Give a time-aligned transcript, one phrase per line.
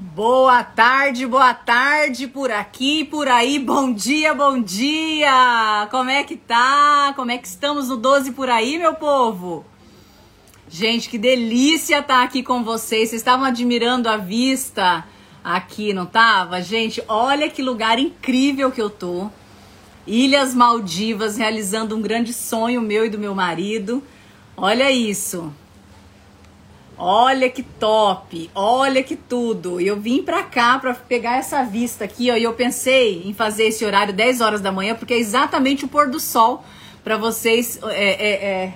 [0.00, 3.58] Boa tarde, boa tarde por aqui, por aí.
[3.58, 5.88] Bom dia, bom dia.
[5.90, 7.12] Como é que tá?
[7.16, 9.64] Como é que estamos no 12 por aí, meu povo?
[10.68, 13.08] Gente, que delícia estar tá aqui com vocês.
[13.08, 15.04] Vocês estavam admirando a vista
[15.42, 16.62] aqui, não tava?
[16.62, 19.28] Gente, olha que lugar incrível que eu tô.
[20.06, 24.00] Ilhas Maldivas realizando um grande sonho meu e do meu marido.
[24.56, 25.52] Olha isso.
[26.98, 29.80] Olha que top, olha que tudo.
[29.80, 33.66] Eu vim pra cá pra pegar essa vista aqui, ó, e eu pensei em fazer
[33.66, 36.64] esse horário 10 horas da manhã, porque é exatamente o pôr do sol
[37.04, 38.74] para vocês é, é, é,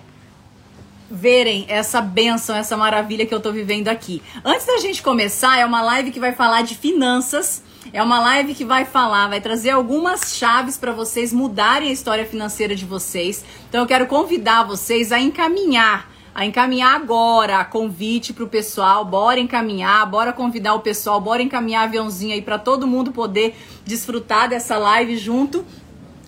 [1.11, 4.23] verem essa benção, essa maravilha que eu tô vivendo aqui.
[4.45, 7.65] Antes da gente começar, é uma live que vai falar de finanças.
[7.93, 12.25] É uma live que vai falar, vai trazer algumas chaves para vocês mudarem a história
[12.25, 13.45] financeira de vocês.
[13.69, 20.07] Então eu quero convidar vocês a encaminhar a encaminhar agora convite pro pessoal, bora encaminhar,
[20.07, 25.17] bora convidar o pessoal, bora encaminhar aviãozinho aí para todo mundo poder desfrutar dessa live
[25.19, 25.65] junto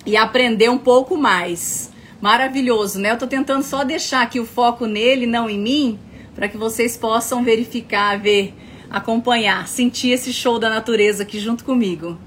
[0.04, 1.90] e aprender um pouco mais.
[2.20, 3.12] Maravilhoso, né?
[3.12, 5.98] Eu tô tentando só deixar aqui o foco nele, não em mim,
[6.34, 8.54] para que vocês possam verificar, ver,
[8.90, 12.18] acompanhar, sentir esse show da natureza aqui junto comigo.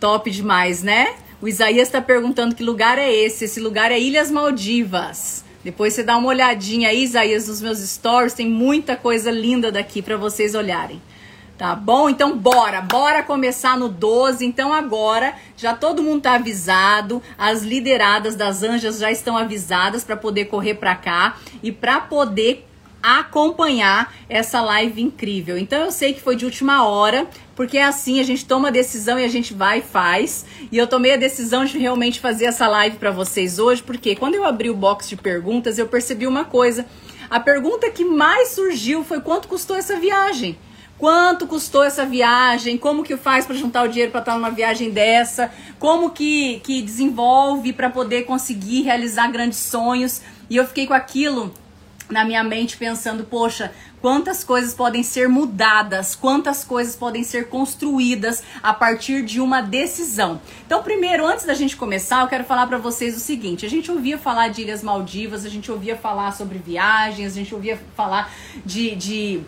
[0.00, 1.14] Top demais, né?
[1.40, 3.44] O Isaías está perguntando que lugar é esse.
[3.44, 5.44] Esse lugar é Ilhas Maldivas.
[5.64, 10.02] Depois você dá uma olhadinha aí, Isaías, nos meus stories, tem muita coisa linda daqui
[10.02, 11.00] para vocês olharem.
[11.56, 12.10] Tá bom?
[12.10, 14.44] Então bora, bora começar no 12.
[14.44, 20.16] Então agora já todo mundo tá avisado, as lideradas das anjas já estão avisadas para
[20.16, 22.66] poder correr para cá e para poder
[23.04, 25.58] acompanhar essa live incrível.
[25.58, 28.70] Então eu sei que foi de última hora, porque é assim, a gente toma a
[28.70, 30.46] decisão e a gente vai e faz.
[30.72, 34.36] E eu tomei a decisão de realmente fazer essa live para vocês hoje, porque quando
[34.36, 36.86] eu abri o box de perguntas, eu percebi uma coisa.
[37.28, 40.56] A pergunta que mais surgiu foi quanto custou essa viagem?
[40.96, 42.78] Quanto custou essa viagem?
[42.78, 45.52] Como que faz para juntar o dinheiro para estar numa viagem dessa?
[45.78, 50.22] Como que, que desenvolve para poder conseguir realizar grandes sonhos?
[50.48, 51.52] E eu fiquei com aquilo
[52.08, 58.42] na minha mente pensando, poxa, quantas coisas podem ser mudadas, quantas coisas podem ser construídas
[58.62, 60.40] a partir de uma decisão.
[60.66, 63.90] Então, primeiro, antes da gente começar, eu quero falar para vocês o seguinte: a gente
[63.90, 68.30] ouvia falar de Ilhas Maldivas, a gente ouvia falar sobre viagens, a gente ouvia falar
[68.64, 69.40] de, de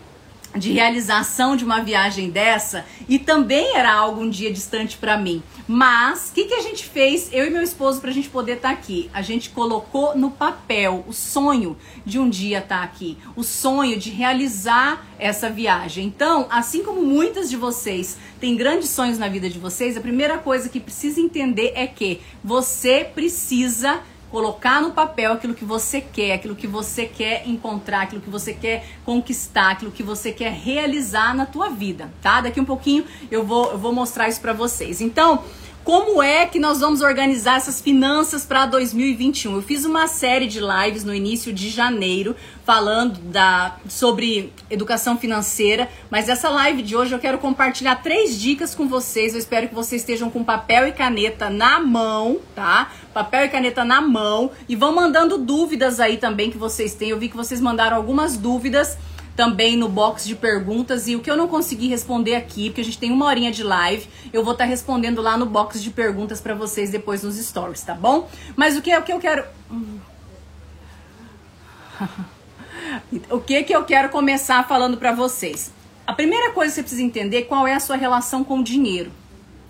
[0.55, 5.43] de realização de uma viagem dessa e também era algo um dia distante para mim.
[5.67, 8.53] Mas o que, que a gente fez, eu e meu esposo, para a gente poder
[8.53, 9.09] estar tá aqui?
[9.13, 13.97] A gente colocou no papel o sonho de um dia estar tá aqui, o sonho
[13.97, 16.05] de realizar essa viagem.
[16.05, 20.37] Então, assim como muitas de vocês têm grandes sonhos na vida de vocês, a primeira
[20.37, 26.33] coisa que precisa entender é que você precisa colocar no papel aquilo que você quer,
[26.33, 31.35] aquilo que você quer encontrar, aquilo que você quer conquistar, aquilo que você quer realizar
[31.35, 32.41] na tua vida, tá?
[32.41, 35.01] Daqui um pouquinho eu vou, eu vou mostrar isso para vocês.
[35.01, 35.43] Então,
[35.87, 39.55] como é que nós vamos organizar essas finanças para 2021?
[39.55, 45.87] Eu fiz uma série de lives no início de janeiro falando da, sobre educação financeira,
[46.11, 49.31] mas essa live de hoje eu quero compartilhar três dicas com vocês.
[49.31, 52.91] Eu espero que vocês estejam com papel e caneta na mão, tá?
[53.13, 57.11] Papel e caneta na mão e vão mandando dúvidas aí também que vocês têm.
[57.11, 58.97] Eu vi que vocês mandaram algumas dúvidas
[59.37, 61.07] também no box de perguntas.
[61.07, 63.63] E o que eu não consegui responder aqui, porque a gente tem uma horinha de
[63.63, 67.37] live, eu vou estar tá respondendo lá no box de perguntas para vocês depois nos
[67.37, 68.27] stories, tá bom?
[68.55, 69.45] Mas o que é o que eu quero.
[73.29, 75.71] o que que eu quero começar falando para vocês?
[76.05, 78.63] A primeira coisa que você precisa entender é qual é a sua relação com o
[78.63, 79.11] dinheiro.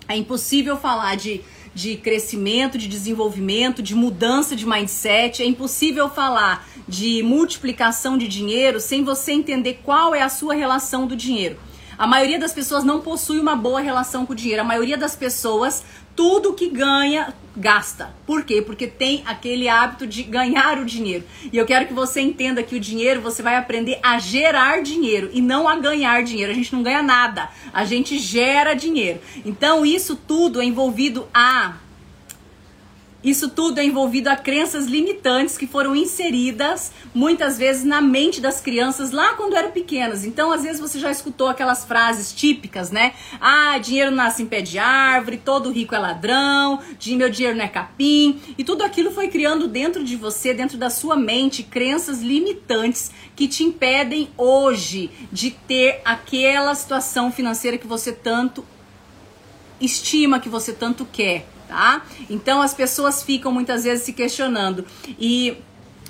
[0.08, 5.42] É impossível falar de de crescimento, de desenvolvimento, de mudança de mindset.
[5.42, 11.06] É impossível falar de multiplicação de dinheiro sem você entender qual é a sua relação
[11.06, 11.56] do dinheiro.
[11.98, 14.62] A maioria das pessoas não possui uma boa relação com o dinheiro.
[14.62, 15.82] A maioria das pessoas,
[16.18, 18.12] tudo que ganha, gasta.
[18.26, 18.60] Por quê?
[18.60, 21.22] Porque tem aquele hábito de ganhar o dinheiro.
[21.52, 25.30] E eu quero que você entenda que o dinheiro você vai aprender a gerar dinheiro
[25.32, 26.50] e não a ganhar dinheiro.
[26.50, 29.20] A gente não ganha nada, a gente gera dinheiro.
[29.46, 31.76] Então isso tudo é envolvido a
[33.22, 38.60] isso tudo é envolvido a crenças limitantes que foram inseridas muitas vezes na mente das
[38.60, 40.24] crianças lá quando eram pequenas.
[40.24, 43.14] Então, às vezes você já escutou aquelas frases típicas, né?
[43.40, 46.78] Ah, dinheiro nasce em pé de árvore, todo rico é ladrão,
[47.08, 48.40] meu dinheiro não é capim.
[48.56, 53.48] E tudo aquilo foi criando dentro de você, dentro da sua mente, crenças limitantes que
[53.48, 58.64] te impedem hoje de ter aquela situação financeira que você tanto
[59.80, 62.02] estima, que você tanto quer tá?
[62.28, 64.84] Então as pessoas ficam muitas vezes se questionando.
[65.18, 65.58] E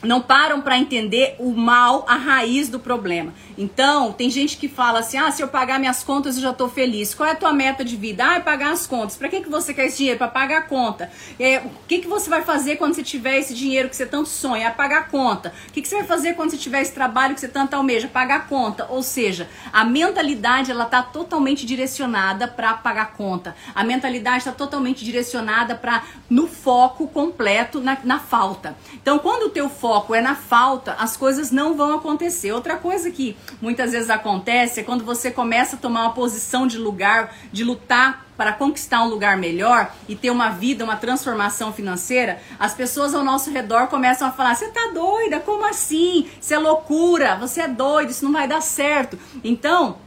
[0.03, 3.35] não param para entender o mal, a raiz do problema.
[3.57, 6.69] Então, tem gente que fala assim: ah, se eu pagar minhas contas eu já tô
[6.69, 7.15] feliz.
[7.15, 8.25] Qual é a tua meta de vida?
[8.25, 9.17] Ah, é pagar as contas.
[9.17, 10.19] Para que, que você quer esse dinheiro?
[10.19, 11.11] Para pagar a conta.
[11.39, 14.29] É, o que, que você vai fazer quando você tiver esse dinheiro que você tanto
[14.29, 14.69] sonha?
[14.69, 15.53] É pagar a conta.
[15.69, 18.07] O que, que você vai fazer quando você tiver esse trabalho que você tanto almeja?
[18.07, 18.87] Pagar a conta.
[18.91, 23.57] Ou seja, a mentalidade ela tá totalmente direcionada para pagar a conta.
[23.75, 28.77] A mentalidade está totalmente direcionada para no foco completo na, na falta.
[28.95, 32.53] Então, quando o teu foco é na falta, as coisas não vão acontecer.
[32.53, 36.79] Outra coisa que muitas vezes acontece é quando você começa a tomar uma posição de
[36.79, 42.41] lugar, de lutar para conquistar um lugar melhor e ter uma vida, uma transformação financeira,
[42.59, 45.41] as pessoas ao nosso redor começam a falar: "Você tá doida?
[45.41, 46.29] Como assim?
[46.41, 49.19] Isso é loucura, você é doido, isso não vai dar certo".
[49.43, 49.99] Então,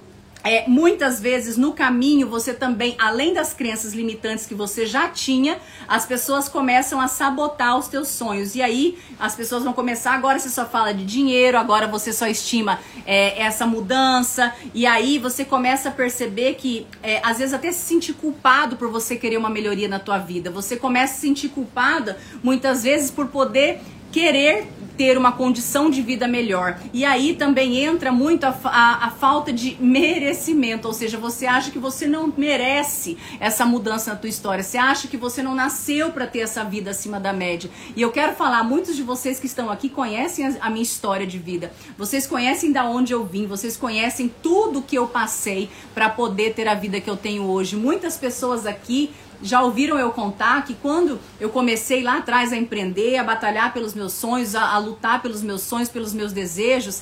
[0.43, 5.57] é, muitas vezes no caminho você também, além das crenças limitantes que você já tinha,
[5.88, 8.55] as pessoas começam a sabotar os teus sonhos.
[8.55, 12.27] E aí as pessoas vão começar, agora você só fala de dinheiro, agora você só
[12.27, 14.53] estima é, essa mudança.
[14.73, 18.89] E aí você começa a perceber que, é, às vezes, até se sentir culpado por
[18.89, 20.49] você querer uma melhoria na tua vida.
[20.49, 23.79] Você começa a se sentir culpada, muitas vezes, por poder
[24.11, 24.67] querer
[24.97, 26.79] ter uma condição de vida melhor.
[26.93, 31.71] E aí também entra muito a, a, a, falta de merecimento, ou seja, você acha
[31.71, 36.11] que você não merece essa mudança na tua história, você acha que você não nasceu
[36.11, 37.69] para ter essa vida acima da média.
[37.95, 41.25] E eu quero falar, muitos de vocês que estão aqui conhecem a, a minha história
[41.25, 46.09] de vida, vocês conhecem da onde eu vim, vocês conhecem tudo que eu passei para
[46.09, 47.75] poder ter a vida que eu tenho hoje.
[47.75, 49.11] Muitas pessoas aqui
[49.41, 53.93] já ouviram eu contar que quando eu comecei lá atrás a empreender, a batalhar pelos
[53.93, 57.01] meus sonhos, a, a lutar pelos meus sonhos, pelos meus desejos,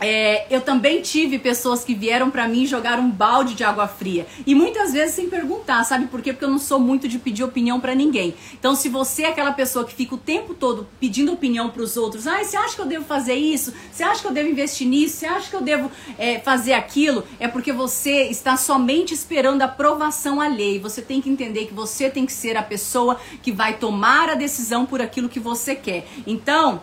[0.00, 4.26] é, eu também tive pessoas que vieram para mim jogar um balde de água fria.
[4.46, 6.32] E muitas vezes sem perguntar, sabe por quê?
[6.32, 8.34] Porque eu não sou muito de pedir opinião para ninguém.
[8.54, 11.96] Então, se você é aquela pessoa que fica o tempo todo pedindo opinião para os
[11.96, 13.72] outros, ah, você acha que eu devo fazer isso?
[13.92, 15.16] Você acha que eu devo investir nisso?
[15.16, 17.24] Você acha que eu devo é, fazer aquilo?
[17.40, 20.80] É porque você está somente esperando a aprovação alheia.
[20.80, 24.34] Você tem que entender que você tem que ser a pessoa que vai tomar a
[24.34, 26.06] decisão por aquilo que você quer.
[26.26, 26.82] Então,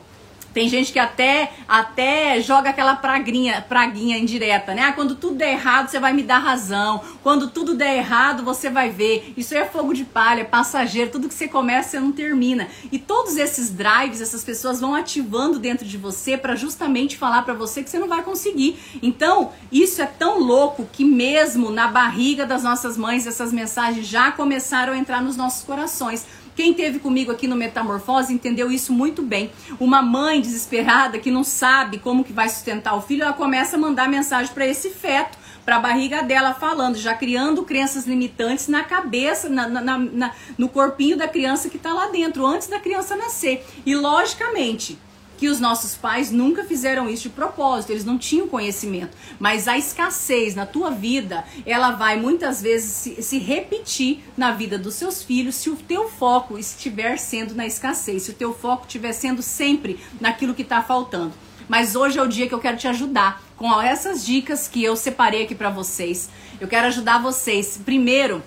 [0.56, 4.84] tem gente que até até joga aquela praguinha, praguinha indireta, né?
[4.84, 7.02] Ah, quando tudo der errado, você vai me dar razão.
[7.22, 9.34] Quando tudo der errado, você vai ver.
[9.36, 11.12] Isso é fogo de palha, é passageiro.
[11.12, 12.70] Tudo que você começa, você não termina.
[12.90, 17.54] E todos esses drives, essas pessoas vão ativando dentro de você para justamente falar para
[17.54, 18.80] você que você não vai conseguir.
[19.04, 24.32] Então, isso é tão louco que mesmo na barriga das nossas mães, essas mensagens já
[24.32, 26.26] começaram a entrar nos nossos corações.
[26.56, 29.52] Quem teve comigo aqui no Metamorfose entendeu isso muito bem.
[29.80, 33.80] Uma mãe desesperada que não sabe como que vai sustentar o filho, ela começa a
[33.80, 38.84] mandar mensagem para esse feto, para a barriga dela, falando, já criando crenças limitantes na
[38.84, 43.16] cabeça, na, na, na, no corpinho da criança que está lá dentro, antes da criança
[43.16, 43.66] nascer.
[43.86, 44.98] E logicamente,
[45.38, 49.16] que os nossos pais nunca fizeram isso de propósito, eles não tinham conhecimento.
[49.40, 54.78] Mas a escassez na tua vida, ela vai muitas vezes se, se, repetir na vida
[54.78, 58.86] dos seus filhos se o teu foco estiver sendo na escassez, se o teu foco
[58.86, 61.34] estiver sendo sempre naquilo que está faltando.
[61.68, 64.96] Mas hoje é o dia que eu quero te ajudar com essas dicas que eu
[64.96, 66.30] separei aqui para vocês.
[66.60, 68.44] Eu quero ajudar vocês, primeiro,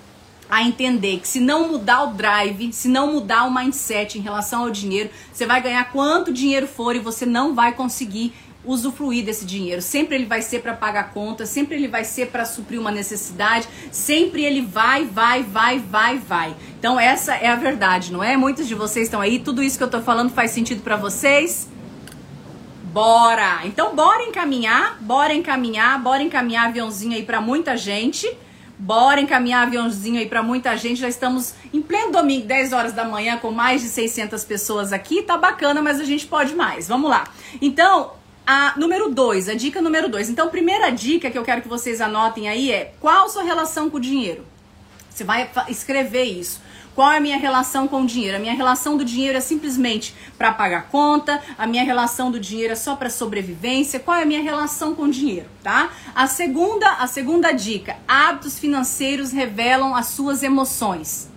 [0.50, 4.62] a entender que se não mudar o drive, se não mudar o mindset em relação
[4.62, 8.32] ao dinheiro, você vai ganhar quanto dinheiro for e você não vai conseguir
[8.64, 9.80] usufruir desse dinheiro.
[9.80, 13.68] Sempre ele vai ser para pagar conta, sempre ele vai ser para suprir uma necessidade,
[13.90, 16.56] sempre ele vai, vai, vai, vai, vai.
[16.78, 18.36] Então essa é a verdade, não é?
[18.36, 21.68] Muitos de vocês estão aí, tudo isso que eu tô falando faz sentido para vocês?
[22.92, 23.60] Bora!
[23.64, 28.28] Então bora encaminhar, bora encaminhar, bora encaminhar aviãozinho aí para muita gente.
[28.78, 31.00] Bora encaminhar aviãozinho aí para muita gente.
[31.00, 35.22] Já estamos em pleno domingo, 10 horas da manhã, com mais de 600 pessoas aqui.
[35.22, 36.86] Tá bacana, mas a gente pode mais.
[36.86, 37.24] Vamos lá.
[37.60, 38.12] Então,
[38.46, 40.30] a número 2, a dica número 2.
[40.30, 43.90] Então, primeira dica que eu quero que vocês anotem aí é: qual a sua relação
[43.90, 44.46] com o dinheiro?
[45.10, 46.60] Você vai escrever isso.
[46.98, 48.38] Qual é a minha relação com o dinheiro?
[48.38, 52.72] A minha relação do dinheiro é simplesmente para pagar conta, a minha relação do dinheiro
[52.72, 54.00] é só para sobrevivência.
[54.00, 55.92] Qual é a minha relação com o dinheiro, tá?
[56.12, 61.30] A segunda, a segunda dica, hábitos financeiros revelam as suas emoções.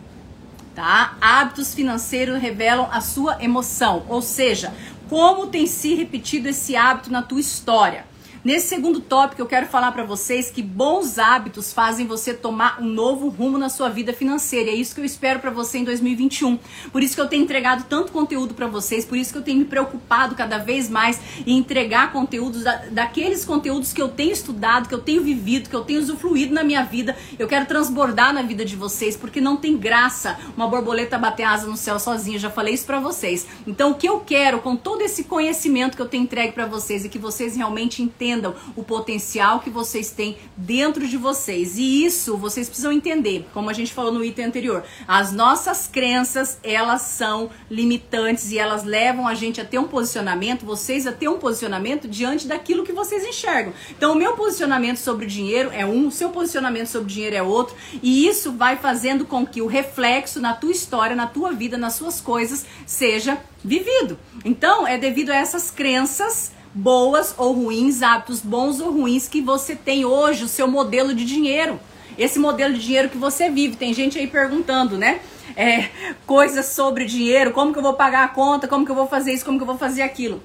[0.73, 1.15] Tá?
[1.21, 4.73] Hábitos financeiros revelam a sua emoção, ou seja,
[5.07, 8.03] como tem se repetido esse hábito na tua história.
[8.43, 12.87] Nesse segundo tópico, eu quero falar para vocês que bons hábitos fazem você tomar um
[12.87, 14.71] novo rumo na sua vida financeira.
[14.71, 16.57] E é isso que eu espero para você em 2021.
[16.91, 19.59] Por isso que eu tenho entregado tanto conteúdo para vocês, por isso que eu tenho
[19.59, 24.89] me preocupado cada vez mais em entregar conteúdos da, daqueles conteúdos que eu tenho estudado,
[24.89, 27.15] que eu tenho vivido, que eu tenho usufruído na minha vida.
[27.37, 31.67] Eu quero transbordar na vida de vocês, porque não tem graça uma borboleta bater asa
[31.67, 32.39] no céu sozinha.
[32.39, 33.45] Já falei isso para vocês.
[33.67, 37.05] Então, o que eu quero com todo esse conhecimento que eu tenho entregue para vocês
[37.05, 41.77] e que vocês realmente entendam entendam o potencial que vocês têm dentro de vocês.
[41.77, 44.83] E isso vocês precisam entender, como a gente falou no item anterior.
[45.07, 50.65] As nossas crenças, elas são limitantes e elas levam a gente a ter um posicionamento,
[50.65, 53.73] vocês a ter um posicionamento diante daquilo que vocês enxergam.
[53.89, 57.35] Então, o meu posicionamento sobre o dinheiro é um, o seu posicionamento sobre o dinheiro
[57.35, 61.51] é outro, e isso vai fazendo com que o reflexo na tua história, na tua
[61.51, 64.17] vida, nas suas coisas seja vivido.
[64.43, 69.75] Então, é devido a essas crenças boas ou ruins, hábitos bons ou ruins que você
[69.75, 71.79] tem hoje, o seu modelo de dinheiro.
[72.17, 73.75] Esse modelo de dinheiro que você vive.
[73.75, 75.21] Tem gente aí perguntando, né?
[75.55, 75.89] É,
[76.25, 79.33] coisas sobre dinheiro, como que eu vou pagar a conta, como que eu vou fazer
[79.33, 80.41] isso, como que eu vou fazer aquilo.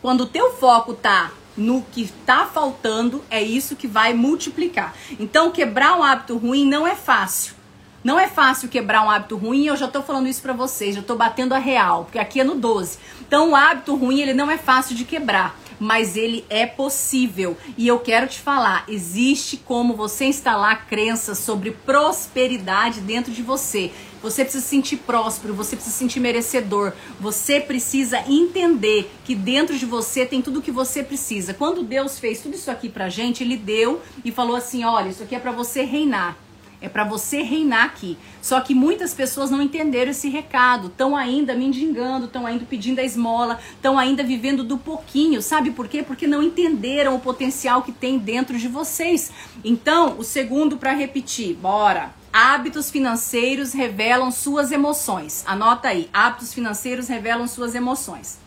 [0.00, 4.94] Quando o teu foco tá no que tá faltando, é isso que vai multiplicar.
[5.18, 7.54] Então, quebrar um hábito ruim não é fácil.
[8.02, 11.00] Não é fácil quebrar um hábito ruim, eu já tô falando isso para vocês, já
[11.00, 12.98] tô batendo a real, porque aqui é no 12.
[13.26, 17.56] Então, o hábito ruim, ele não é fácil de quebrar mas ele é possível.
[17.76, 23.90] E eu quero te falar, existe como você instalar crenças sobre prosperidade dentro de você.
[24.22, 29.76] Você precisa se sentir próspero, você precisa se sentir merecedor, você precisa entender que dentro
[29.76, 31.52] de você tem tudo o que você precisa.
[31.52, 35.22] Quando Deus fez tudo isso aqui pra gente, ele deu e falou assim: "Olha, isso
[35.22, 36.38] aqui é para você reinar".
[36.84, 38.18] É para você reinar aqui.
[38.42, 43.02] Só que muitas pessoas não entenderam esse recado, estão ainda mendigando, estão ainda pedindo a
[43.02, 45.40] esmola, estão ainda vivendo do pouquinho.
[45.40, 46.02] Sabe por quê?
[46.02, 49.32] Porque não entenderam o potencial que tem dentro de vocês.
[49.64, 52.12] Então, o segundo para repetir, bora.
[52.30, 55.42] Hábitos financeiros revelam suas emoções.
[55.46, 58.38] Anota aí, hábitos financeiros revelam suas emoções.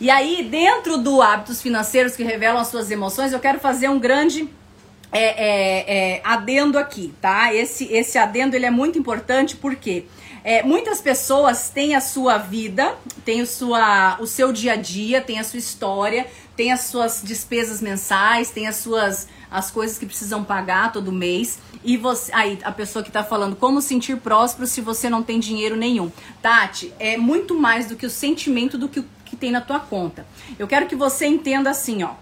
[0.00, 3.98] E aí, dentro do hábitos financeiros que revelam as suas emoções, eu quero fazer um
[3.98, 4.48] grande
[5.12, 7.52] é, é, é, adendo aqui, tá?
[7.54, 10.04] Esse, esse adendo ele é muito importante porque
[10.44, 15.20] é, muitas pessoas têm a sua vida, têm o, sua, o seu dia a dia,
[15.20, 16.26] têm a sua história,
[16.56, 21.58] têm as suas despesas mensais, têm as suas as coisas que precisam pagar todo mês.
[21.82, 25.40] E você, aí a pessoa que tá falando como sentir próspero se você não tem
[25.40, 26.08] dinheiro nenhum.
[26.40, 30.26] Tati, é muito mais do que o sentimento do que que tem na tua conta.
[30.58, 32.14] Eu quero que você entenda assim, ó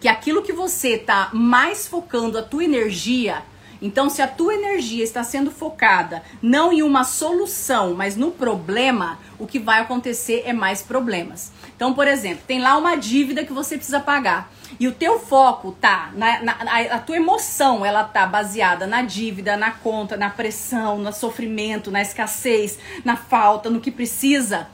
[0.00, 3.42] que aquilo que você está mais focando a tua energia,
[3.80, 9.18] então se a tua energia está sendo focada não em uma solução, mas no problema,
[9.38, 11.52] o que vai acontecer é mais problemas.
[11.76, 14.52] Então, por exemplo, tem lá uma dívida que você precisa pagar.
[14.80, 19.02] E o teu foco tá na, na a, a, tua emoção, ela tá baseada na
[19.02, 24.68] dívida, na conta, na pressão, no sofrimento, na escassez, na falta, no que precisa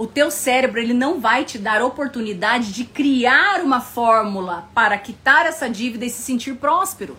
[0.00, 5.44] o teu cérebro ele não vai te dar oportunidade de criar uma fórmula para quitar
[5.44, 7.14] essa dívida e se sentir próspero.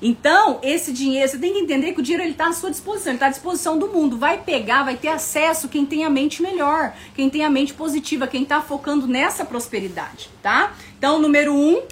[0.00, 3.26] Então, esse dinheiro, você tem que entender que o dinheiro está à sua disposição, está
[3.26, 4.16] à disposição do mundo.
[4.16, 8.28] Vai pegar, vai ter acesso quem tem a mente melhor, quem tem a mente positiva,
[8.28, 10.72] quem está focando nessa prosperidade, tá?
[10.96, 11.82] Então, número um,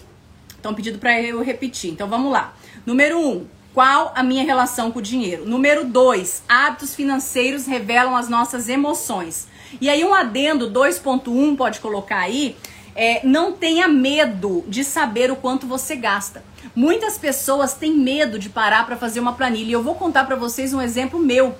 [0.50, 1.90] estão pedindo para eu repetir.
[1.90, 2.54] Então, vamos lá.
[2.86, 5.44] Número um, qual a minha relação com o dinheiro?
[5.44, 9.52] Número dois, hábitos financeiros revelam as nossas emoções.
[9.80, 12.56] E aí um adendo 2.1 pode colocar aí,
[12.94, 16.44] é, não tenha medo de saber o quanto você gasta.
[16.74, 19.70] Muitas pessoas têm medo de parar para fazer uma planilha.
[19.70, 21.54] E eu vou contar para vocês um exemplo meu.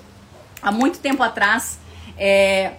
[0.61, 1.77] Há muito tempo atrás,
[2.17, 2.73] é,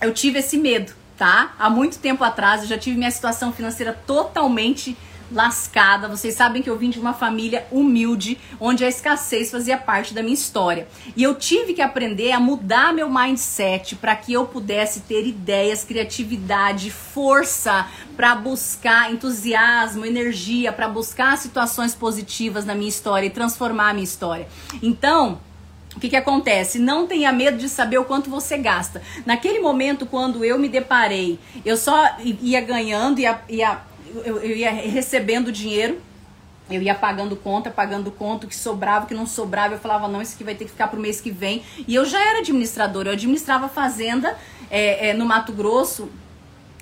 [0.00, 1.54] eu tive esse medo, tá?
[1.58, 4.96] Há muito tempo atrás, eu já tive minha situação financeira totalmente
[5.30, 6.08] lascada.
[6.08, 10.22] Vocês sabem que eu vim de uma família humilde, onde a escassez fazia parte da
[10.22, 10.86] minha história.
[11.16, 15.84] E eu tive que aprender a mudar meu mindset para que eu pudesse ter ideias,
[15.84, 23.90] criatividade, força para buscar entusiasmo, energia, para buscar situações positivas na minha história e transformar
[23.90, 24.48] a minha história.
[24.82, 25.40] Então,
[25.96, 26.78] o que, que acontece?
[26.78, 29.02] Não tenha medo de saber o quanto você gasta.
[29.24, 33.80] Naquele momento, quando eu me deparei, eu só ia ganhando, ia, ia
[34.24, 36.00] eu, eu ia recebendo dinheiro,
[36.70, 40.08] eu ia pagando conta, pagando conta, o que sobrava, o que não sobrava, eu falava,
[40.08, 41.62] não, isso aqui vai ter que ficar pro mês que vem.
[41.86, 44.36] E eu já era administradora, eu administrava fazenda
[44.70, 46.10] é, é, no Mato Grosso,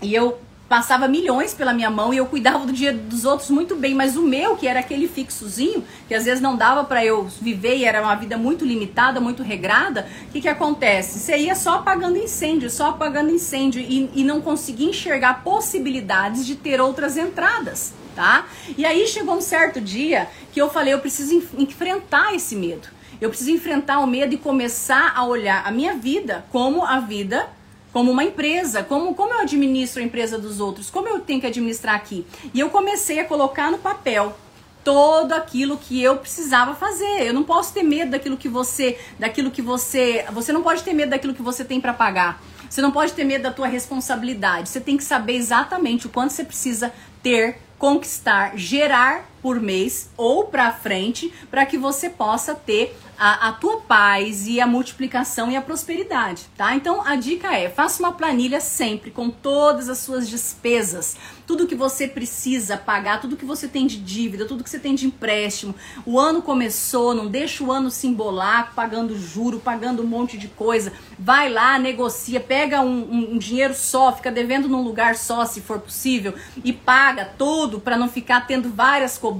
[0.00, 3.76] e eu passava milhões pela minha mão e eu cuidava do dia dos outros muito
[3.76, 7.24] bem, mas o meu, que era aquele fixozinho, que às vezes não dava para eu
[7.24, 11.18] viver e era uma vida muito limitada, muito regrada, o que que acontece?
[11.18, 16.56] Você ia só apagando incêndio, só apagando incêndio e, e não conseguia enxergar possibilidades de
[16.56, 18.46] ter outras entradas, tá?
[18.76, 22.88] E aí chegou um certo dia que eu falei, eu preciso enfrentar esse medo.
[23.20, 27.48] Eu preciso enfrentar o medo e começar a olhar a minha vida como a vida
[27.94, 31.46] como uma empresa, como, como eu administro a empresa dos outros, como eu tenho que
[31.46, 32.26] administrar aqui.
[32.52, 34.36] E eu comecei a colocar no papel
[34.82, 37.24] todo aquilo que eu precisava fazer.
[37.24, 40.92] Eu não posso ter medo daquilo que você, daquilo que você, você não pode ter
[40.92, 42.42] medo daquilo que você tem para pagar.
[42.68, 44.70] Você não pode ter medo da tua responsabilidade.
[44.70, 50.44] Você tem que saber exatamente o quanto você precisa ter, conquistar, gerar por mês ou
[50.44, 55.56] para frente, para que você possa ter a, a tua paz e a multiplicação e
[55.56, 56.74] a prosperidade, tá?
[56.74, 61.74] Então a dica é: faça uma planilha sempre com todas as suas despesas, tudo que
[61.74, 65.74] você precisa pagar, tudo que você tem de dívida, tudo que você tem de empréstimo.
[66.06, 70.48] O ano começou, não deixa o ano se embolar pagando juro, pagando um monte de
[70.48, 70.90] coisa.
[71.18, 75.60] Vai lá, negocia, pega um, um, um dinheiro só, fica devendo num lugar só, se
[75.60, 76.34] for possível,
[76.64, 79.33] e paga tudo para não ficar tendo várias cobranças.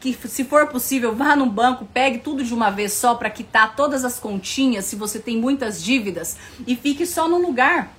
[0.00, 3.74] Que se for possível, vá no banco, pegue tudo de uma vez só para quitar
[3.74, 6.36] todas as continhas, se você tem muitas dívidas,
[6.66, 7.96] e fique só no lugar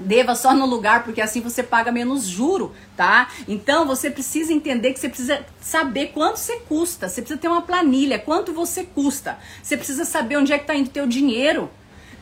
[0.00, 3.28] Deva só no lugar, porque assim você paga menos juro, tá?
[3.46, 7.08] Então você precisa entender que você precisa saber quanto você custa.
[7.08, 9.38] Você precisa ter uma planilha, quanto você custa.
[9.62, 11.70] Você precisa saber onde é que tá indo o teu dinheiro.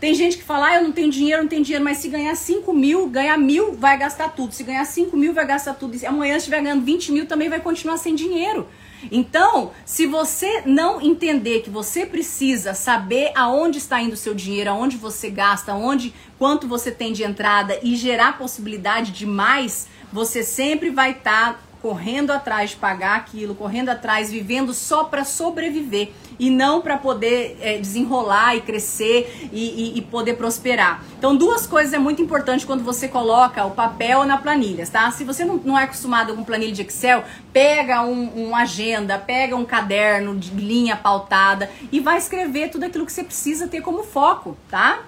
[0.00, 2.34] Tem gente que fala, ah, eu não tenho dinheiro, não tenho dinheiro, mas se ganhar
[2.34, 4.54] 5 mil, ganhar mil, vai gastar tudo.
[4.54, 5.96] Se ganhar 5 mil, vai gastar tudo.
[5.96, 8.68] E se amanhã estiver ganhando 20 mil, também vai continuar sem dinheiro.
[9.10, 14.70] Então, se você não entender que você precisa saber aonde está indo o seu dinheiro,
[14.70, 20.42] aonde você gasta, aonde, quanto você tem de entrada e gerar possibilidade de mais, você
[20.42, 26.10] sempre vai estar tá correndo atrás de pagar aquilo, correndo atrás, vivendo só para sobreviver
[26.38, 31.02] e não para poder é, desenrolar e crescer e, e, e, poder prosperar.
[31.18, 35.10] Então, duas coisas é muito importante quando você coloca o papel na planilha, tá?
[35.10, 39.56] Se você não, não é acostumado com planilha de Excel, pega um, um agenda, pega
[39.56, 44.02] um caderno de linha pautada e vai escrever tudo aquilo que você precisa ter como
[44.02, 45.00] foco, tá?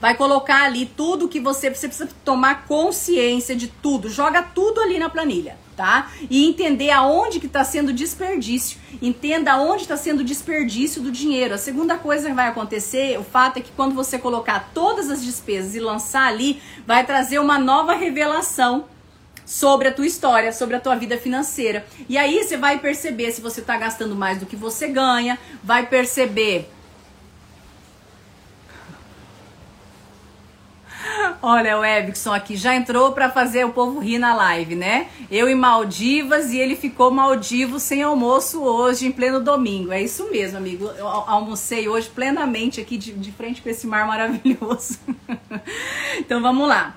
[0.00, 4.96] vai colocar ali tudo que você, você precisa tomar consciência de tudo, joga tudo ali
[4.96, 6.10] na planilha tá?
[6.28, 8.80] E entender aonde que está sendo desperdício.
[9.00, 11.54] Entenda aonde está sendo desperdício do dinheiro.
[11.54, 15.24] A segunda coisa que vai acontecer, o fato é que quando você colocar todas as
[15.24, 18.86] despesas e lançar ali, vai trazer uma nova revelação
[19.46, 21.86] sobre a tua história, sobre a tua vida financeira.
[22.08, 25.86] E aí você vai perceber se você está gastando mais do que você ganha, vai
[25.86, 26.68] perceber
[31.42, 35.08] Olha, o Ebson aqui já entrou para fazer o povo rir na live, né?
[35.30, 39.92] Eu em Maldivas e ele ficou maldivo sem almoço hoje, em pleno domingo.
[39.92, 40.86] É isso mesmo, amigo.
[40.96, 44.98] Eu almocei hoje plenamente aqui de, de frente com esse mar maravilhoso.
[46.18, 46.94] então vamos lá.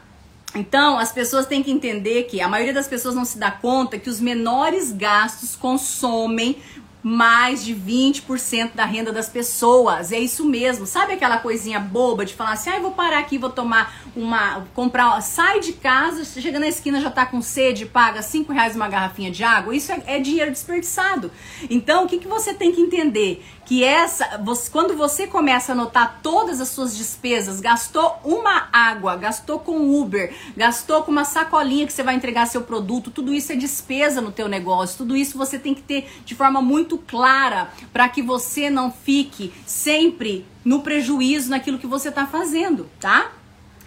[0.53, 3.97] Então, as pessoas têm que entender que a maioria das pessoas não se dá conta
[3.97, 6.57] que os menores gastos consomem
[7.03, 10.11] mais de 20% da renda das pessoas.
[10.11, 10.85] É isso mesmo.
[10.85, 15.19] Sabe aquela coisinha boba de falar assim: "Ah, vou parar aqui, vou tomar uma comprar,
[15.21, 19.31] sai de casa, chega na esquina já tá com sede, paga cinco reais uma garrafinha
[19.31, 19.75] de água".
[19.75, 21.31] Isso é, é dinheiro desperdiçado.
[21.69, 23.43] Então, o que que você tem que entender?
[23.71, 29.15] que essa, você, quando você começa a anotar todas as suas despesas, gastou uma água,
[29.15, 33.53] gastou com Uber, gastou com uma sacolinha que você vai entregar seu produto, tudo isso
[33.53, 37.71] é despesa no teu negócio, tudo isso você tem que ter de forma muito clara
[37.91, 43.31] para que você não fique sempre no prejuízo naquilo que você está fazendo, tá?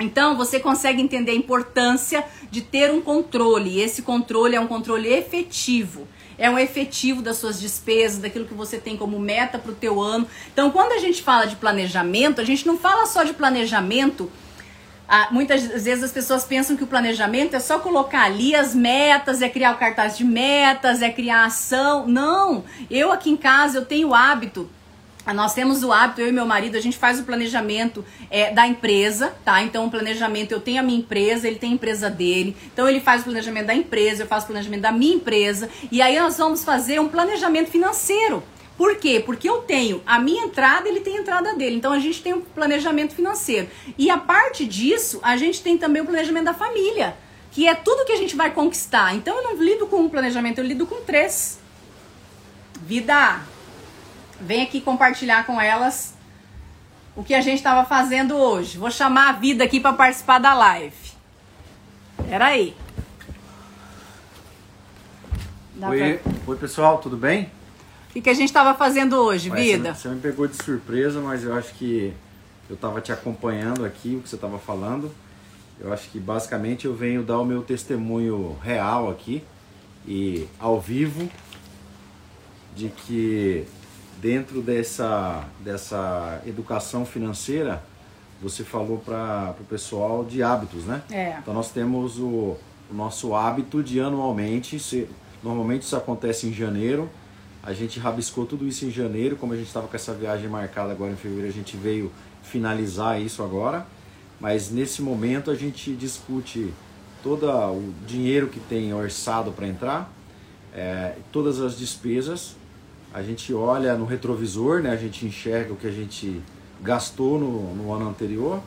[0.00, 3.70] Então você consegue entender a importância de ter um controle.
[3.70, 8.54] E esse controle é um controle efetivo é um efetivo das suas despesas, daquilo que
[8.54, 10.26] você tem como meta para o teu ano.
[10.52, 14.30] Então, quando a gente fala de planejamento, a gente não fala só de planejamento.
[15.08, 19.42] Ah, muitas vezes as pessoas pensam que o planejamento é só colocar ali as metas,
[19.42, 22.06] é criar o cartaz de metas, é criar ação.
[22.06, 24.68] Não, eu aqui em casa eu tenho o hábito
[25.32, 28.66] nós temos o hábito, eu e meu marido, a gente faz o planejamento é, da
[28.66, 29.62] empresa, tá?
[29.62, 32.54] Então, o planejamento, eu tenho a minha empresa, ele tem a empresa dele.
[32.72, 35.70] Então, ele faz o planejamento da empresa, eu faço o planejamento da minha empresa.
[35.90, 38.42] E aí, nós vamos fazer um planejamento financeiro.
[38.76, 39.22] Por quê?
[39.24, 41.76] Porque eu tenho a minha entrada, ele tem a entrada dele.
[41.76, 43.68] Então, a gente tem um planejamento financeiro.
[43.96, 47.16] E a parte disso, a gente tem também o planejamento da família,
[47.50, 49.14] que é tudo que a gente vai conquistar.
[49.14, 51.60] Então, eu não lido com um planejamento, eu lido com três.
[52.80, 53.40] Vida
[54.40, 56.14] Vem aqui compartilhar com elas
[57.16, 58.76] o que a gente estava fazendo hoje.
[58.76, 60.96] Vou chamar a vida aqui para participar da live.
[62.28, 62.76] Peraí.
[65.74, 66.32] Dá Oi, pra...
[66.46, 67.50] Oi, pessoal, tudo bem?
[68.14, 69.92] Que, que a gente estava fazendo hoje, vida?
[69.92, 72.14] Você, você me pegou de surpresa, mas eu acho que
[72.70, 75.10] eu estava te acompanhando aqui, o que você estava falando.
[75.80, 79.42] Eu acho que basicamente eu venho dar o meu testemunho real aqui
[80.06, 81.28] e ao vivo
[82.76, 83.66] de que
[84.22, 87.82] dentro dessa, dessa educação financeira
[88.40, 91.02] você falou para o pessoal de hábitos, né?
[91.10, 91.36] É.
[91.42, 92.56] Então nós temos o,
[92.88, 95.08] o nosso hábito de anualmente, se,
[95.42, 97.10] normalmente isso acontece em janeiro,
[97.64, 100.92] a gente rabiscou tudo isso em janeiro, como a gente estava com essa viagem marcada
[100.92, 103.86] agora em fevereiro, a gente veio finalizar isso agora,
[104.38, 106.72] mas nesse momento a gente discute
[107.22, 110.12] todo o dinheiro que tem orçado para entrar,
[110.74, 112.54] é, todas as despesas,
[113.14, 116.42] a gente olha no retrovisor, né, a gente enxerga o que a gente
[116.82, 118.60] gastou no, no ano anterior.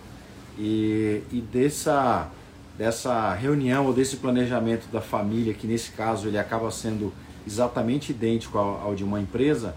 [0.57, 2.31] E, e dessa,
[2.77, 7.13] dessa reunião ou desse planejamento da família, que nesse caso ele acaba sendo
[7.47, 9.73] exatamente idêntico ao, de uma empresa,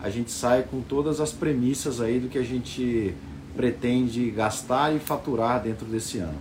[0.00, 3.14] a gente sai com todas as premissas aí do que a gente
[3.56, 6.38] pretende gastar e faturar dentro desse ano.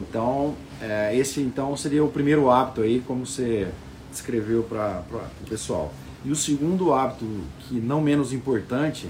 [0.00, 3.68] Então, é, esse então seria o primeiro hábito aí, como você
[4.10, 5.04] descreveu para
[5.40, 5.92] o pessoal.
[6.24, 7.24] E o segundo hábito,
[7.60, 9.08] que não menos importante,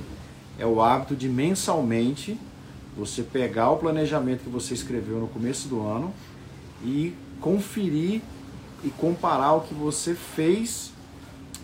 [0.58, 2.38] é o hábito de mensalmente
[2.96, 6.12] você pegar o planejamento que você escreveu no começo do ano
[6.82, 8.20] e conferir
[8.84, 10.87] e comparar o que você fez,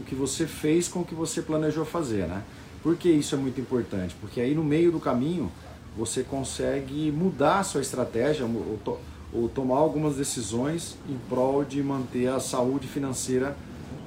[0.00, 2.42] o que você fez com o que você planejou fazer, né?
[2.83, 4.14] Por que isso é muito importante?
[4.20, 5.50] Porque aí no meio do caminho
[5.96, 8.98] você consegue mudar a sua estratégia ou, to
[9.33, 13.57] ou tomar algumas decisões em prol de manter a saúde financeira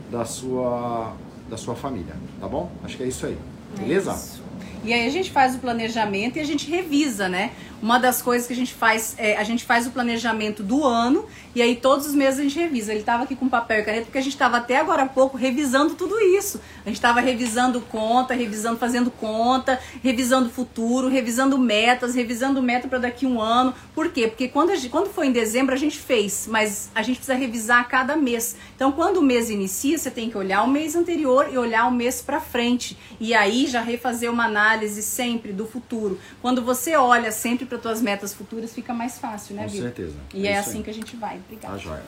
[0.10, 1.14] da sua,
[1.50, 2.72] da sua família, tá bom?
[2.82, 3.38] Acho que é isso aí.
[3.78, 4.12] Beleza?
[4.12, 4.47] É isso.
[4.84, 7.52] E aí a gente faz o planejamento e a gente revisa, né?
[7.82, 11.26] Uma das coisas que a gente faz é a gente faz o planejamento do ano
[11.54, 12.92] e aí todos os meses a gente revisa.
[12.92, 15.38] Ele estava aqui com papel e caneta porque a gente estava até agora há pouco
[15.38, 16.60] revisando tudo isso.
[16.84, 22.98] A gente estava revisando conta, revisando, fazendo conta, revisando futuro, revisando metas, revisando meta para
[22.98, 23.76] daqui um ano.
[23.94, 24.28] Por quê?
[24.28, 27.82] Porque quando, gente, quando foi em dezembro a gente fez, mas a gente precisa revisar
[27.82, 28.56] a cada mês.
[28.76, 31.92] Então quando o mês inicia, você tem que olhar o mês anterior e olhar o
[31.92, 32.98] mês para frente.
[33.20, 34.67] E aí já refazer uma análise
[35.02, 36.20] sempre do futuro.
[36.42, 40.16] Quando você olha sempre para tuas metas futuras fica mais fácil, né, Com certeza.
[40.34, 40.84] E é, é assim aí.
[40.84, 41.38] que a gente vai.
[41.38, 41.74] Obrigada.
[41.74, 42.04] Tá joia.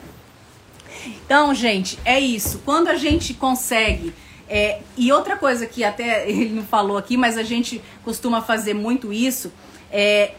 [1.06, 2.60] Então, gente, é isso.
[2.64, 4.12] Quando a gente consegue.
[4.48, 8.74] É, e outra coisa que até ele não falou aqui, mas a gente costuma fazer
[8.74, 9.52] muito isso,
[9.90, 10.34] é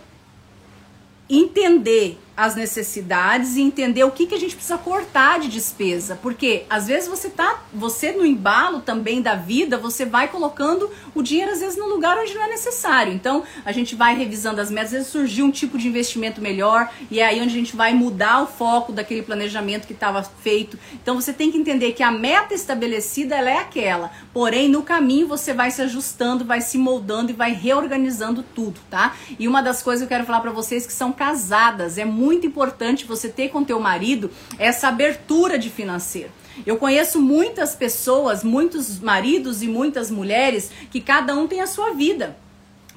[1.29, 6.17] entender as necessidades e entender o que, que a gente precisa cortar de despesa.
[6.19, 11.21] Porque às vezes você tá, você no embalo também da vida, você vai colocando o
[11.21, 13.13] dinheiro às vezes no lugar onde não é necessário.
[13.13, 16.89] Então a gente vai revisando as metas, às vezes surgiu um tipo de investimento melhor
[17.11, 20.79] e é aí onde a gente vai mudar o foco daquele planejamento que estava feito.
[20.95, 25.27] Então você tem que entender que a meta estabelecida ela é aquela, porém no caminho
[25.27, 29.15] você vai se ajustando, vai se moldando e vai reorganizando tudo, tá?
[29.37, 32.30] E uma das coisas que eu quero falar para vocês que são casadas, é muito
[32.31, 36.31] muito importante você ter com teu marido essa abertura de financeiro.
[36.65, 41.91] Eu conheço muitas pessoas, muitos maridos e muitas mulheres que cada um tem a sua
[41.91, 42.37] vida.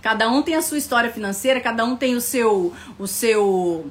[0.00, 3.90] Cada um tem a sua história financeira, cada um tem o seu o seu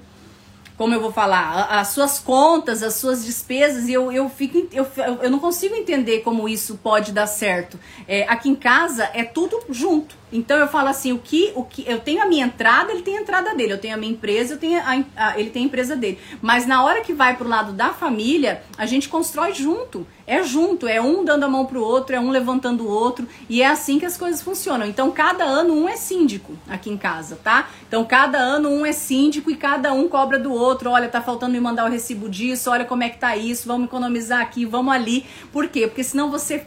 [0.78, 4.88] como eu vou falar, as suas contas, as suas despesas, e eu, eu, fico, eu,
[5.22, 7.80] eu não consigo entender como isso pode dar certo.
[8.08, 10.16] É, aqui em casa é tudo junto.
[10.32, 13.18] Então eu falo assim, o que, o que eu tenho a minha entrada, ele tem
[13.18, 15.66] a entrada dele, eu tenho a minha empresa, eu tenho a, a, ele tem a
[15.66, 16.20] empresa dele.
[16.42, 20.08] Mas na hora que vai pro lado da família, a gente constrói junto.
[20.26, 23.62] É junto, é um dando a mão pro outro, é um levantando o outro, e
[23.62, 24.88] é assim que as coisas funcionam.
[24.88, 27.70] Então cada ano um é síndico aqui em casa, tá?
[27.88, 30.92] Então cada ano um é síndico e cada um cobra do outro.
[30.92, 33.88] Olha, tá faltando me mandar o recibo disso, olha como é que tá isso, vamos
[33.88, 35.26] economizar aqui, vamos ali.
[35.52, 35.88] Por quê?
[35.88, 36.66] Porque senão você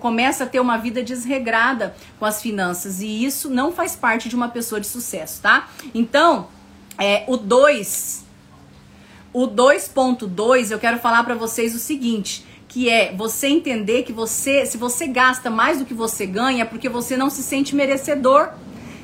[0.00, 4.34] começa a ter uma vida desregrada com as finanças e isso não faz parte de
[4.34, 5.68] uma pessoa de sucesso, tá?
[5.94, 6.48] Então,
[6.98, 8.24] é, o 2,
[9.32, 12.44] o 2.2, eu quero falar para vocês o seguinte,
[12.78, 16.64] que é você entender que você, se você gasta mais do que você ganha, é
[16.64, 18.50] porque você não se sente merecedor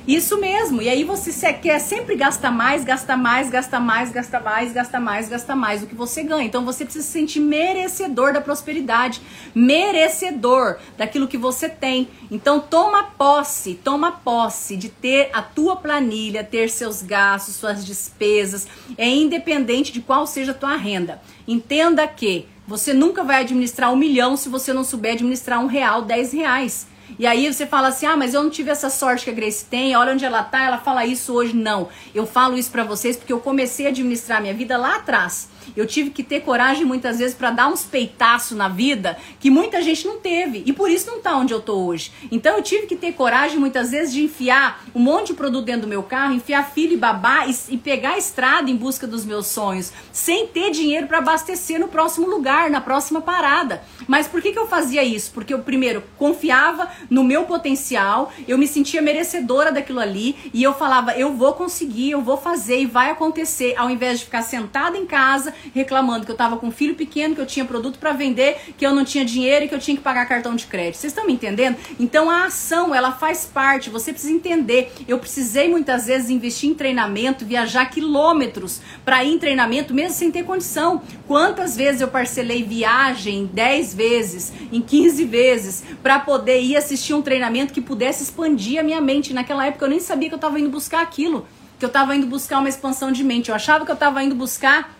[0.06, 0.80] isso mesmo.
[0.80, 5.28] E aí você quer sempre gastar mais, gastar mais, gastar mais, gastar mais, gastar mais,
[5.28, 6.44] gastar mais do que você ganha.
[6.44, 9.20] Então você precisa se sentir merecedor da prosperidade,
[9.52, 12.06] merecedor daquilo que você tem.
[12.30, 18.68] Então toma posse, toma posse de ter a tua planilha, ter seus gastos, suas despesas,
[18.96, 21.20] é independente de qual seja a tua renda.
[21.48, 26.02] Entenda que você nunca vai administrar um milhão se você não souber administrar um real,
[26.02, 26.86] dez reais.
[27.18, 29.64] E aí você fala assim: "Ah, mas eu não tive essa sorte que a Grace
[29.64, 29.94] tem.
[29.94, 31.54] Olha onde ela tá, ela fala isso hoje".
[31.54, 31.88] Não.
[32.14, 35.48] Eu falo isso para vocês porque eu comecei a administrar minha vida lá atrás.
[35.76, 39.82] Eu tive que ter coragem muitas vezes para dar uns peitaços na vida que muita
[39.82, 40.62] gente não teve.
[40.66, 42.12] E por isso não tá onde eu tô hoje.
[42.30, 45.82] Então eu tive que ter coragem muitas vezes de enfiar um monte de produto dentro
[45.82, 49.24] do meu carro, enfiar filho e babá e, e pegar a estrada em busca dos
[49.24, 53.82] meus sonhos, sem ter dinheiro para abastecer no próximo lugar, na próxima parada.
[54.06, 55.30] Mas por que, que eu fazia isso?
[55.32, 60.74] Porque eu primeiro confiava no meu potencial, eu me sentia merecedora daquilo ali e eu
[60.74, 64.98] falava, eu vou conseguir, eu vou fazer e vai acontecer, ao invés de ficar sentada
[64.98, 68.12] em casa reclamando que eu tava com um filho pequeno, que eu tinha produto para
[68.12, 70.96] vender, que eu não tinha dinheiro e que eu tinha que pagar cartão de crédito.
[70.96, 71.76] Vocês estão me entendendo?
[71.98, 74.92] Então a ação, ela faz parte, você precisa entender.
[75.06, 80.30] Eu precisei muitas vezes investir em treinamento, viajar quilômetros para ir em treinamento mesmo sem
[80.30, 81.02] ter condição.
[81.26, 87.22] Quantas vezes eu parcelei viagem 10 vezes, em 15 vezes, para poder ir assistir um
[87.22, 89.32] treinamento que pudesse expandir a minha mente.
[89.32, 91.46] Naquela época eu nem sabia que eu estava indo buscar aquilo,
[91.78, 93.48] que eu estava indo buscar uma expansão de mente.
[93.48, 94.94] Eu achava que eu estava indo buscar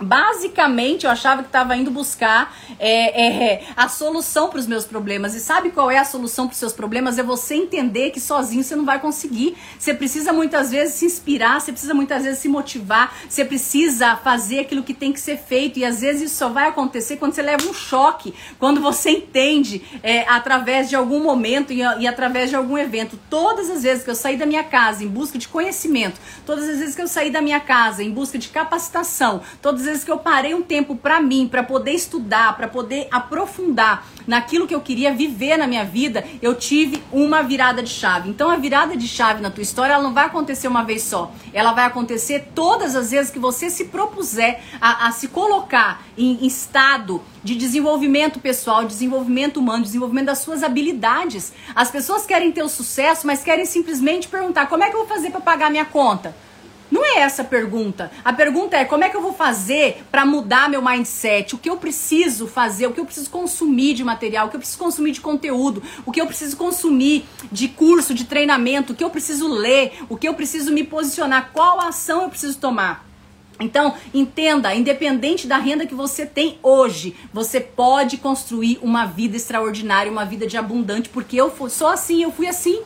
[0.00, 5.34] Basicamente, eu achava que estava indo buscar é, é, a solução para os meus problemas.
[5.34, 7.18] E sabe qual é a solução para os seus problemas?
[7.18, 9.56] É você entender que sozinho você não vai conseguir.
[9.78, 14.60] Você precisa muitas vezes se inspirar, você precisa muitas vezes se motivar, você precisa fazer
[14.60, 15.78] aquilo que tem que ser feito.
[15.78, 19.82] E às vezes isso só vai acontecer quando você leva um choque, quando você entende
[20.02, 23.18] é, através de algum momento e, e através de algum evento.
[23.28, 26.78] Todas as vezes que eu saí da minha casa em busca de conhecimento, todas as
[26.78, 30.10] vezes que eu saí da minha casa em busca de capacitação, todas as vezes que
[30.10, 34.80] eu parei um tempo para mim, para poder estudar, para poder aprofundar naquilo que eu
[34.80, 38.30] queria viver na minha vida, eu tive uma virada de chave.
[38.30, 41.32] Então a virada de chave na tua história, ela não vai acontecer uma vez só.
[41.52, 46.46] Ela vai acontecer todas as vezes que você se propuser a, a se colocar em,
[46.46, 51.52] estado de desenvolvimento pessoal, desenvolvimento humano, desenvolvimento das suas habilidades.
[51.74, 55.08] As pessoas querem ter o sucesso, mas querem simplesmente perguntar: como é que eu vou
[55.08, 56.34] fazer para pagar minha conta?
[56.90, 58.10] Não é essa a pergunta.
[58.24, 61.54] A pergunta é como é que eu vou fazer para mudar meu mindset?
[61.54, 62.86] O que eu preciso fazer?
[62.86, 64.46] O que eu preciso consumir de material?
[64.46, 65.82] O que eu preciso consumir de conteúdo?
[66.04, 68.92] O que eu preciso consumir de curso, de treinamento?
[68.92, 69.92] O que eu preciso ler?
[70.08, 71.50] O que eu preciso me posicionar?
[71.52, 73.08] Qual ação eu preciso tomar?
[73.60, 80.10] Então, entenda, independente da renda que você tem hoje, você pode construir uma vida extraordinária,
[80.10, 82.80] uma vida de abundante, porque eu sou assim, eu fui assim.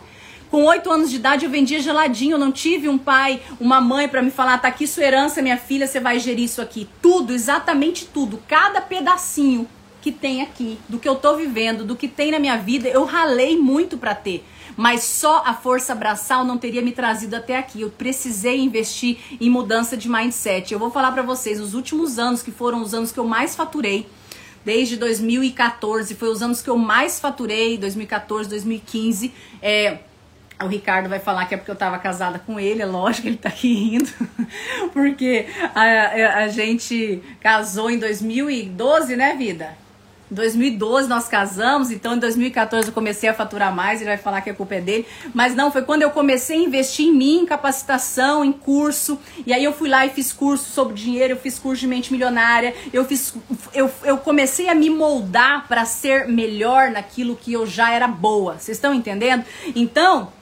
[0.55, 4.07] Com oito anos de idade eu vendia geladinho, eu não tive um pai, uma mãe
[4.07, 6.89] para me falar, tá aqui sua herança, minha filha, você vai gerir isso aqui.
[7.03, 9.67] Tudo, exatamente tudo, cada pedacinho
[10.01, 13.05] que tem aqui, do que eu tô vivendo, do que tem na minha vida, eu
[13.05, 14.45] ralei muito para ter.
[14.77, 17.81] Mas só a força abraçal não teria me trazido até aqui.
[17.81, 20.73] Eu precisei investir em mudança de mindset.
[20.73, 23.57] Eu vou falar para vocês, os últimos anos que foram os anos que eu mais
[23.57, 24.07] faturei,
[24.65, 29.99] desde 2014, foi os anos que eu mais faturei, 2014, 2015, é
[30.63, 33.37] o Ricardo vai falar que é porque eu tava casada com ele, é lógico ele
[33.37, 34.11] tá aqui rindo,
[34.93, 39.77] porque a, a, gente casou em 2012, né, vida?
[40.31, 44.41] Em 2012 nós casamos, então em 2014 eu comecei a faturar mais, ele vai falar
[44.41, 45.07] que a culpa é dele.
[45.35, 49.19] Mas não, foi quando eu comecei a investir em mim, em capacitação, em curso.
[49.47, 52.11] E aí eu fui lá e fiz curso sobre dinheiro, eu fiz curso de mente
[52.11, 53.35] milionária, eu fiz
[53.75, 58.55] eu, eu comecei a me moldar para ser melhor naquilo que eu já era boa.
[58.55, 59.45] Vocês estão entendendo?
[59.75, 60.33] Então,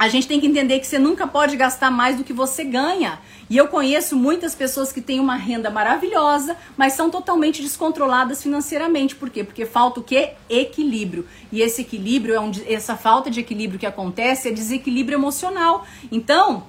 [0.00, 3.18] a gente tem que entender que você nunca pode gastar mais do que você ganha.
[3.50, 9.14] E eu conheço muitas pessoas que têm uma renda maravilhosa, mas são totalmente descontroladas financeiramente.
[9.14, 9.44] Por quê?
[9.44, 10.30] Porque falta o quê?
[10.48, 11.26] Equilíbrio.
[11.52, 15.84] E esse equilíbrio é um, essa falta de equilíbrio que acontece é desequilíbrio emocional.
[16.10, 16.62] Então,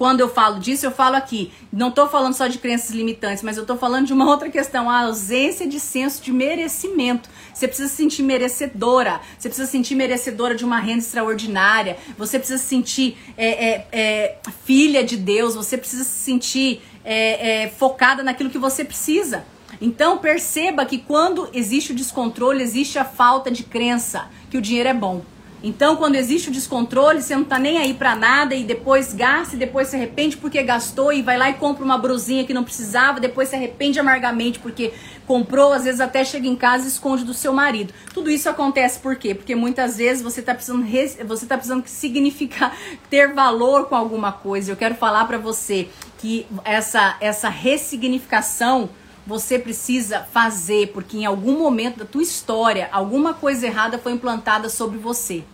[0.00, 3.58] quando eu falo disso, eu falo aqui, não estou falando só de crenças limitantes, mas
[3.58, 7.28] eu estou falando de uma outra questão, a ausência de senso de merecimento.
[7.52, 12.38] Você precisa se sentir merecedora, você precisa se sentir merecedora de uma renda extraordinária, você
[12.38, 17.68] precisa se sentir é, é, é, filha de Deus, você precisa se sentir é, é,
[17.68, 19.44] focada naquilo que você precisa.
[19.82, 24.88] Então perceba que quando existe o descontrole, existe a falta de crença que o dinheiro
[24.88, 25.22] é bom.
[25.62, 29.56] Então, quando existe o descontrole, você não tá nem aí para nada e depois gasta
[29.56, 32.64] e depois se arrepende porque gastou e vai lá e compra uma brusinha que não
[32.64, 34.92] precisava, depois se arrepende amargamente porque
[35.26, 37.92] comprou, às vezes até chega em casa e esconde do seu marido.
[38.14, 39.34] Tudo isso acontece por quê?
[39.34, 40.86] Porque muitas vezes você tá precisando
[41.26, 42.74] você tá precisando significar
[43.10, 44.72] ter valor com alguma coisa.
[44.72, 48.88] Eu quero falar para você que essa essa ressignificação
[49.30, 54.68] você precisa fazer, porque em algum momento da tua história, alguma coisa errada foi implantada
[54.68, 55.44] sobre você.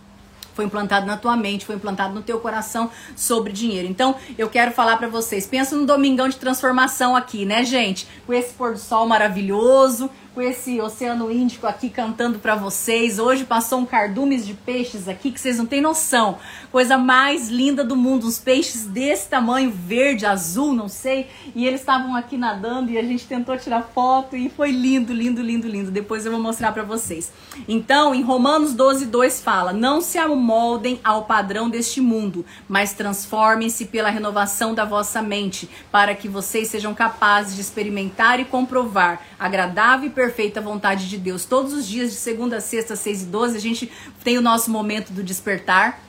[0.55, 3.87] Foi implantado na tua mente, foi implantado no teu coração sobre dinheiro.
[3.87, 8.07] Então, eu quero falar para vocês, pensa no domingão de transformação aqui, né, gente?
[8.25, 13.17] Com esse pôr do sol maravilhoso, com esse Oceano Índico aqui cantando para vocês.
[13.17, 16.37] Hoje passou um cardumes de peixes aqui que vocês não têm noção.
[16.71, 21.27] Coisa mais linda do mundo, uns peixes desse tamanho, verde, azul, não sei.
[21.55, 25.41] E eles estavam aqui nadando e a gente tentou tirar foto e foi lindo, lindo,
[25.41, 25.89] lindo, lindo.
[25.89, 27.31] Depois eu vou mostrar para vocês.
[27.67, 33.85] Então, em Romanos 12, 2 fala: Não se amoldem ao padrão deste mundo, mas transformem-se
[33.85, 40.07] pela renovação da vossa mente, para que vocês sejam capazes de experimentar e comprovar agradável
[40.07, 41.45] e perfeita vontade de Deus.
[41.45, 43.91] Todos os dias, de segunda a sexta, 6 e 12, a gente
[44.25, 46.01] tem o nosso momento do despertar.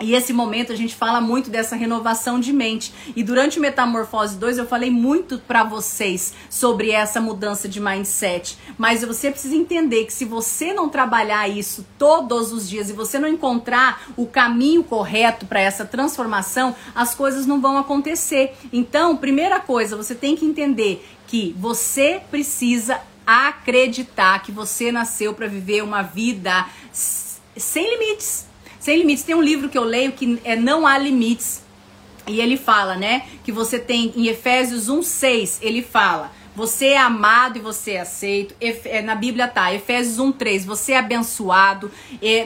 [0.00, 2.92] E esse momento a gente fala muito dessa renovação de mente.
[3.14, 8.58] E durante o Metamorfose 2 eu falei muito para vocês sobre essa mudança de mindset.
[8.76, 13.18] Mas você precisa entender que se você não trabalhar isso todos os dias e você
[13.18, 18.52] não encontrar o caminho correto para essa transformação, as coisas não vão acontecer.
[18.72, 25.46] Então, primeira coisa, você tem que entender que você precisa acreditar que você nasceu para
[25.46, 28.46] viver uma vida sem limites.
[28.78, 29.24] Sem limites.
[29.24, 31.62] Tem um livro que eu leio que é Não Há Limites.
[32.26, 37.58] E ele fala, né, que você tem em Efésios 1:6, ele fala: você é amado
[37.58, 38.54] e você é aceito.
[38.60, 41.90] É, na Bíblia tá, Efésios 1:3, você é abençoado.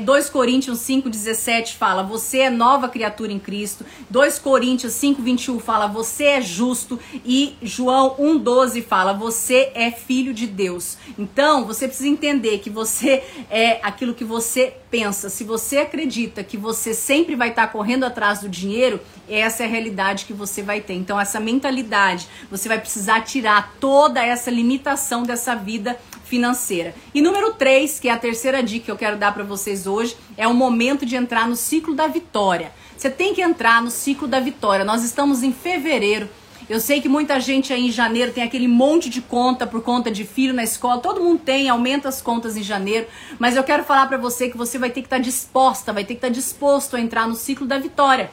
[0.05, 3.85] 2 Coríntios 5:17 fala, você é nova criatura em Cristo.
[4.11, 10.47] 2 Coríntios 5:21 fala, você é justo e João 1:12 fala, você é filho de
[10.47, 10.97] Deus.
[11.19, 15.29] Então, você precisa entender que você é aquilo que você pensa.
[15.29, 19.69] Se você acredita que você sempre vai estar correndo atrás do dinheiro, essa é a
[19.69, 20.95] realidade que você vai ter.
[20.95, 26.95] Então, essa mentalidade, você vai precisar tirar toda essa limitação dessa vida financeira.
[27.15, 30.17] E número 3, que é a terceira dica que eu quero dar para vocês hoje,
[30.37, 32.73] é o momento de entrar no ciclo da vitória.
[32.97, 34.85] Você tem que entrar no ciclo da vitória.
[34.85, 36.29] Nós estamos em fevereiro.
[36.69, 40.11] Eu sei que muita gente aí em janeiro tem aquele monte de conta por conta
[40.11, 41.01] de filho na escola.
[41.01, 43.07] Todo mundo tem, aumenta as contas em janeiro.
[43.39, 46.05] Mas eu quero falar para você que você vai ter que estar tá disposta, vai
[46.05, 48.31] ter que estar tá disposto a entrar no ciclo da vitória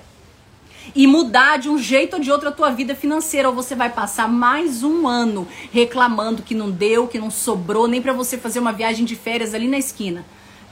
[0.94, 3.90] e mudar de um jeito ou de outro a tua vida financeira, ou você vai
[3.90, 8.60] passar mais um ano reclamando que não deu, que não sobrou nem para você fazer
[8.60, 10.26] uma viagem de férias ali na esquina.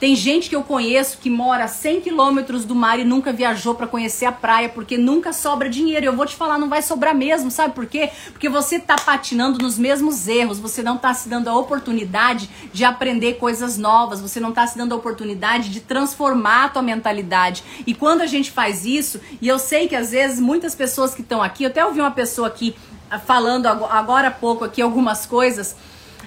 [0.04, 3.74] Tem gente que eu conheço que mora a 100 quilômetros do mar e nunca viajou
[3.74, 6.04] para conhecer a praia porque nunca sobra dinheiro.
[6.04, 8.10] Eu vou te falar, não vai sobrar mesmo, sabe por quê?
[8.30, 12.84] Porque você tá patinando nos mesmos erros, você não tá se dando a oportunidade de
[12.84, 17.64] aprender coisas novas, você não tá se dando a oportunidade de transformar a tua mentalidade.
[17.86, 21.22] E quando a gente faz isso, e eu sei que às vezes muitas pessoas que
[21.22, 22.76] estão aqui, eu até ouvi uma pessoa aqui
[23.10, 25.74] ah, falando agora há pouco aqui algumas coisas,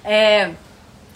[0.03, 0.55] é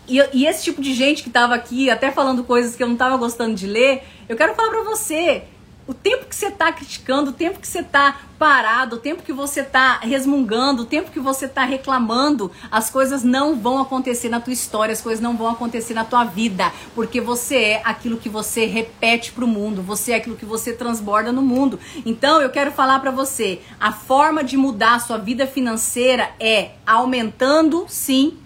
[0.08, 2.96] e, e, esse tipo de gente que tava aqui, até falando coisas que eu não
[2.96, 5.44] tava gostando de ler, eu quero falar pra você.
[5.88, 9.34] O tempo que você tá criticando, o tempo que você tá parado, o tempo que
[9.34, 14.40] você tá resmungando, o tempo que você tá reclamando, as coisas não vão acontecer na
[14.40, 18.30] tua história, as coisas não vão acontecer na tua vida, porque você é aquilo que
[18.30, 21.80] você repete pro mundo, você é aquilo que você transborda no mundo.
[22.06, 26.72] Então, eu quero falar para você, a forma de mudar a sua vida financeira é
[26.86, 28.38] aumentando sim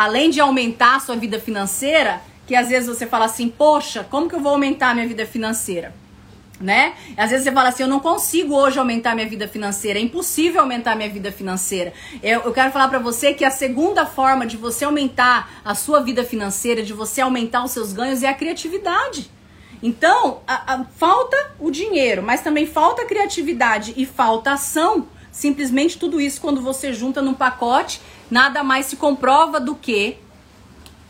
[0.00, 4.30] além de aumentar a sua vida financeira, que às vezes você fala assim, poxa, como
[4.30, 5.94] que eu vou aumentar a minha vida financeira?
[6.58, 6.94] Né?
[7.18, 10.62] Às vezes você fala assim, eu não consigo hoje aumentar minha vida financeira, é impossível
[10.62, 11.92] aumentar minha vida financeira.
[12.22, 16.00] Eu, eu quero falar para você que a segunda forma de você aumentar a sua
[16.00, 19.30] vida financeira, de você aumentar os seus ganhos, é a criatividade.
[19.82, 25.08] Então, a, a, falta o dinheiro, mas também falta criatividade e falta ação.
[25.30, 30.16] Simplesmente tudo isso, quando você junta num pacote, nada mais se comprova do que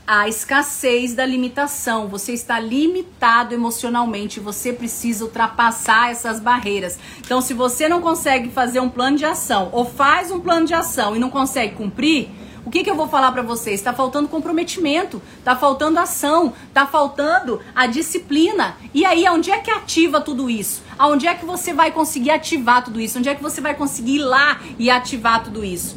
[0.06, 2.09] a escassez da limitação.
[2.09, 6.98] Você está limitado emocionalmente, você precisa ultrapassar essas barreiras.
[7.20, 10.74] Então, se você não consegue fazer um plano de ação ou faz um plano de
[10.74, 12.28] ação e não consegue cumprir,
[12.64, 13.78] o que, que eu vou falar para vocês?
[13.78, 18.76] Está faltando comprometimento, está faltando ação, está faltando a disciplina.
[18.92, 20.83] E aí, onde é que ativa tudo isso?
[20.98, 23.18] Aonde é que você vai conseguir ativar tudo isso?
[23.18, 25.96] Onde é que você vai conseguir ir lá e ativar tudo isso?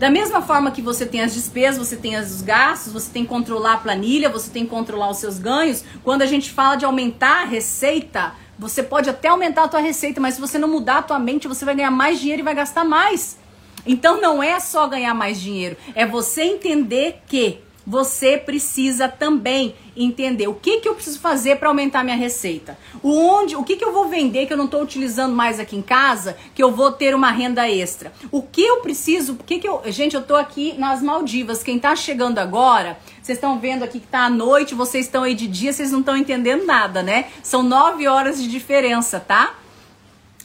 [0.00, 3.28] Da mesma forma que você tem as despesas, você tem os gastos, você tem que
[3.28, 5.84] controlar a planilha, você tem que controlar os seus ganhos.
[6.02, 10.18] Quando a gente fala de aumentar a receita, você pode até aumentar a tua receita,
[10.18, 12.54] mas se você não mudar a tua mente, você vai ganhar mais dinheiro e vai
[12.54, 13.36] gastar mais.
[13.84, 20.48] Então não é só ganhar mais dinheiro, é você entender que você precisa também entender
[20.48, 22.78] o que, que eu preciso fazer para aumentar minha receita.
[23.02, 25.76] O, onde, o que, que eu vou vender que eu não estou utilizando mais aqui
[25.76, 28.12] em casa, que eu vou ter uma renda extra.
[28.30, 29.82] O que eu preciso, o que, que eu.
[29.86, 31.62] Gente, eu estou aqui nas Maldivas.
[31.62, 35.34] Quem está chegando agora, vocês estão vendo aqui que está à noite, vocês estão aí
[35.34, 37.26] de dia, vocês não estão entendendo nada, né?
[37.42, 39.54] São nove horas de diferença, tá?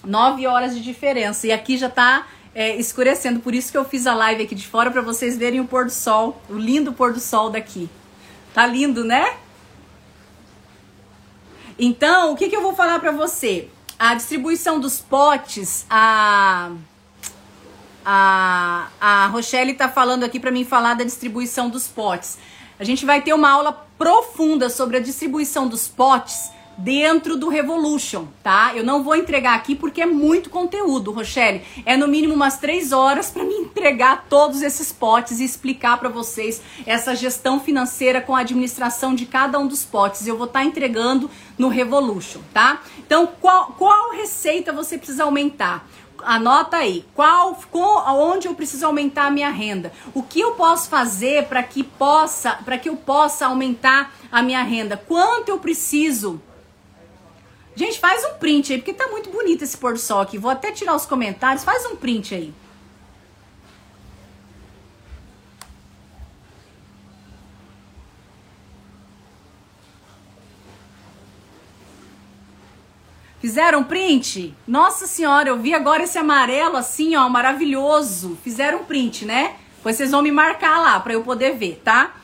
[0.04, 1.48] Nove horas de diferença.
[1.48, 3.42] E aqui já está é, escurecendo.
[3.42, 5.86] Por isso que eu fiz a live aqui de fora para vocês verem o pôr
[5.86, 7.90] do sol, o lindo pôr do sol daqui.
[8.54, 9.38] Tá lindo, né?
[11.78, 13.68] Então, o que, que eu vou falar para você?
[14.00, 16.72] A distribuição dos potes, a
[18.06, 22.38] a, a Rochelle tá falando aqui para mim falar da distribuição dos potes.
[22.80, 28.26] A gente vai ter uma aula profunda sobre a distribuição dos potes dentro do Revolution,
[28.44, 28.74] tá?
[28.76, 31.64] Eu não vou entregar aqui porque é muito conteúdo, Rochelle.
[31.86, 36.10] É no mínimo umas três horas para me entregar todos esses potes e explicar para
[36.10, 40.28] vocês essa gestão financeira com a administração de cada um dos potes.
[40.28, 42.82] Eu vou estar tá entregando no Revolution, tá?
[43.00, 45.88] Então, qual, qual receita você precisa aumentar?
[46.24, 49.92] Anota aí, qual, onde eu preciso aumentar a minha renda?
[50.14, 54.64] O que eu posso fazer para que possa, para que eu possa aumentar a minha
[54.64, 54.98] renda?
[54.98, 56.42] Quanto eu preciso
[57.76, 60.38] Gente, faz um print aí, porque tá muito bonito esse pôr do sol aqui.
[60.38, 61.64] Vou até tirar os comentários.
[61.64, 62.54] Faz um print aí.
[73.46, 74.56] Fizeram print?
[74.68, 78.36] Nossa senhora, eu vi agora esse amarelo assim, ó, maravilhoso.
[78.44, 79.58] Fizeram print, né?
[79.84, 82.16] Pois vocês vão me marcar lá para eu poder ver, tá?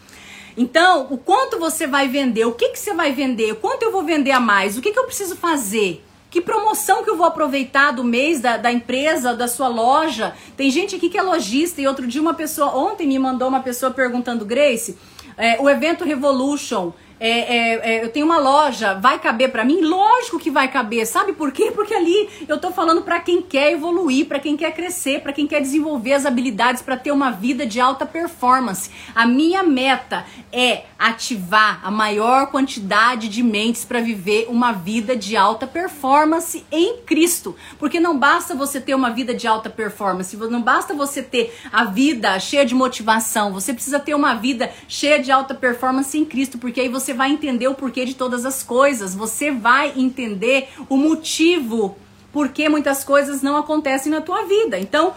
[0.57, 4.03] Então, o quanto você vai vender, o que, que você vai vender, quanto eu vou
[4.03, 7.91] vender a mais, o que, que eu preciso fazer, que promoção que eu vou aproveitar
[7.91, 10.33] do mês da, da empresa, da sua loja.
[10.55, 13.61] Tem gente aqui que é lojista e outro dia uma pessoa, ontem me mandou uma
[13.61, 14.97] pessoa perguntando, Grace,
[15.37, 16.93] é, o evento Revolution
[17.23, 19.79] é, é, é, eu tenho uma loja, vai caber para mim?
[19.81, 21.05] Lógico que vai caber.
[21.05, 21.71] Sabe por quê?
[21.71, 25.45] Porque ali eu tô falando para quem quer evoluir, para quem quer crescer, para quem
[25.45, 28.89] quer desenvolver as habilidades para ter uma vida de alta performance.
[29.13, 35.37] A minha meta é ativar a maior quantidade de mentes para viver uma vida de
[35.37, 37.55] alta performance em Cristo.
[37.77, 41.85] Porque não basta você ter uma vida de alta performance, não basta você ter a
[41.85, 46.57] vida cheia de motivação, você precisa ter uma vida cheia de alta performance em Cristo,
[46.57, 50.69] porque aí você você vai entender o porquê de todas as coisas, você vai entender
[50.87, 51.97] o motivo
[52.31, 54.79] por que muitas coisas não acontecem na tua vida.
[54.79, 55.13] Então,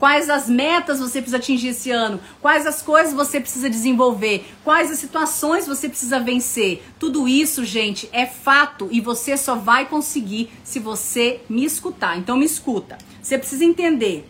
[0.00, 4.90] quais as metas você precisa atingir esse ano, quais as coisas você precisa desenvolver, quais
[4.90, 6.82] as situações você precisa vencer.
[6.98, 12.18] Tudo isso, gente, é fato e você só vai conseguir se você me escutar.
[12.18, 12.98] Então me escuta.
[13.22, 14.26] Você precisa entender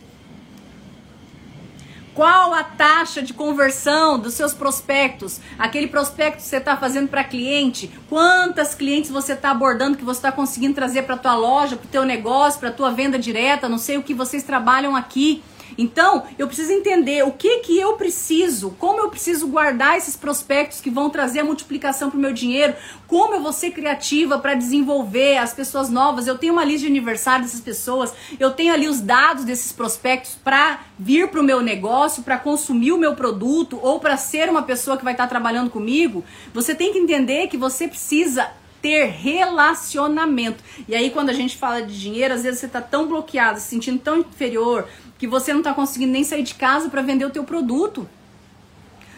[2.14, 5.40] qual a taxa de conversão dos seus prospectos?
[5.58, 7.90] Aquele prospecto que você está fazendo para cliente?
[8.08, 11.90] Quantas clientes você está abordando que você está conseguindo trazer para tua loja, para o
[11.90, 13.68] teu negócio, para tua venda direta?
[13.68, 15.42] Não sei o que vocês trabalham aqui.
[15.76, 20.80] Então, eu preciso entender o que que eu preciso, como eu preciso guardar esses prospectos
[20.80, 22.74] que vão trazer a multiplicação para o meu dinheiro,
[23.06, 26.26] como eu vou ser criativa para desenvolver as pessoas novas.
[26.26, 30.36] Eu tenho uma lista de aniversário dessas pessoas, eu tenho ali os dados desses prospectos
[30.42, 34.62] para vir para o meu negócio, para consumir o meu produto ou para ser uma
[34.62, 36.24] pessoa que vai estar tá trabalhando comigo.
[36.52, 38.50] Você tem que entender que você precisa
[38.82, 40.62] ter relacionamento.
[40.88, 43.68] E aí, quando a gente fala de dinheiro, às vezes você está tão bloqueado, se
[43.68, 44.88] sentindo tão inferior,
[45.22, 48.10] que você não está conseguindo nem sair de casa para vender o teu produto.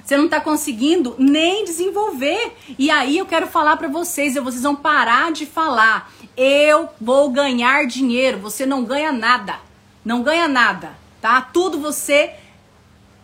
[0.05, 2.55] Você não está conseguindo nem desenvolver.
[2.79, 6.13] E aí eu quero falar para vocês, vocês vão parar de falar.
[6.37, 8.37] Eu vou ganhar dinheiro.
[8.41, 9.61] Você não ganha nada.
[10.05, 10.93] Não ganha nada,
[11.23, 11.41] tá?
[11.41, 12.35] Tudo você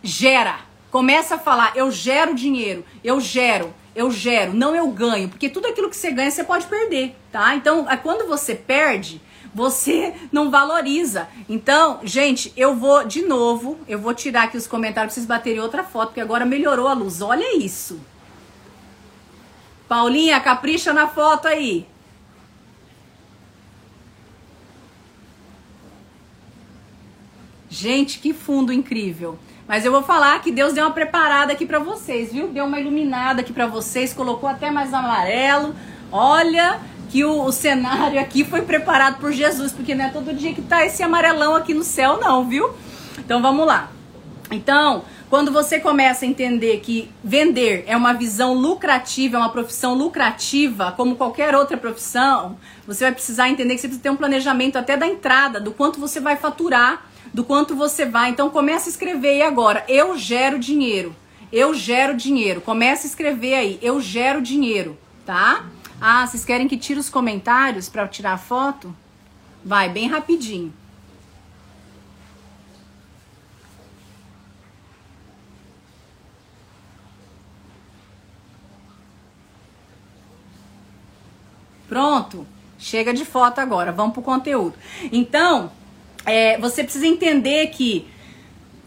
[0.01, 0.61] gera.
[0.89, 5.67] Começa a falar, eu gero dinheiro, eu gero, eu gero, não eu ganho, porque tudo
[5.67, 7.55] aquilo que você ganha você pode perder, tá?
[7.55, 9.21] Então, é quando você perde,
[9.53, 11.27] você não valoriza.
[11.47, 15.59] Então, gente, eu vou de novo, eu vou tirar aqui os comentários pra vocês baterem
[15.59, 17.21] outra foto, porque agora melhorou a luz.
[17.21, 17.99] Olha isso.
[19.87, 21.85] Paulinha, capricha na foto aí.
[27.69, 29.39] Gente, que fundo incrível.
[29.67, 32.49] Mas eu vou falar que Deus deu uma preparada aqui para vocês, viu?
[32.49, 35.73] Deu uma iluminada aqui para vocês, colocou até mais amarelo.
[36.11, 36.81] Olha,
[37.11, 40.61] que o, o, cenário aqui foi preparado por Jesus, porque não é todo dia que
[40.61, 42.73] tá esse amarelão aqui no céu, não, viu?
[43.19, 43.91] Então vamos lá.
[44.49, 49.93] Então, quando você começa a entender que vender é uma visão lucrativa, é uma profissão
[49.93, 52.57] lucrativa, como qualquer outra profissão,
[52.87, 55.99] você vai precisar entender que você precisa ter um planejamento até da entrada, do quanto
[55.99, 58.29] você vai faturar, do quanto você vai.
[58.29, 59.83] Então começa a escrever aí agora.
[59.87, 61.13] Eu gero dinheiro.
[61.51, 62.61] Eu gero dinheiro.
[62.61, 63.79] Começa a escrever aí.
[63.81, 65.65] Eu gero dinheiro, tá?
[66.03, 68.91] Ah, vocês querem que tire os comentários para tirar a foto?
[69.63, 70.73] Vai, bem rapidinho.
[81.87, 82.47] Pronto.
[82.79, 84.73] Chega de foto agora, vamos pro conteúdo.
[85.11, 85.71] Então,
[86.25, 88.07] é, você precisa entender que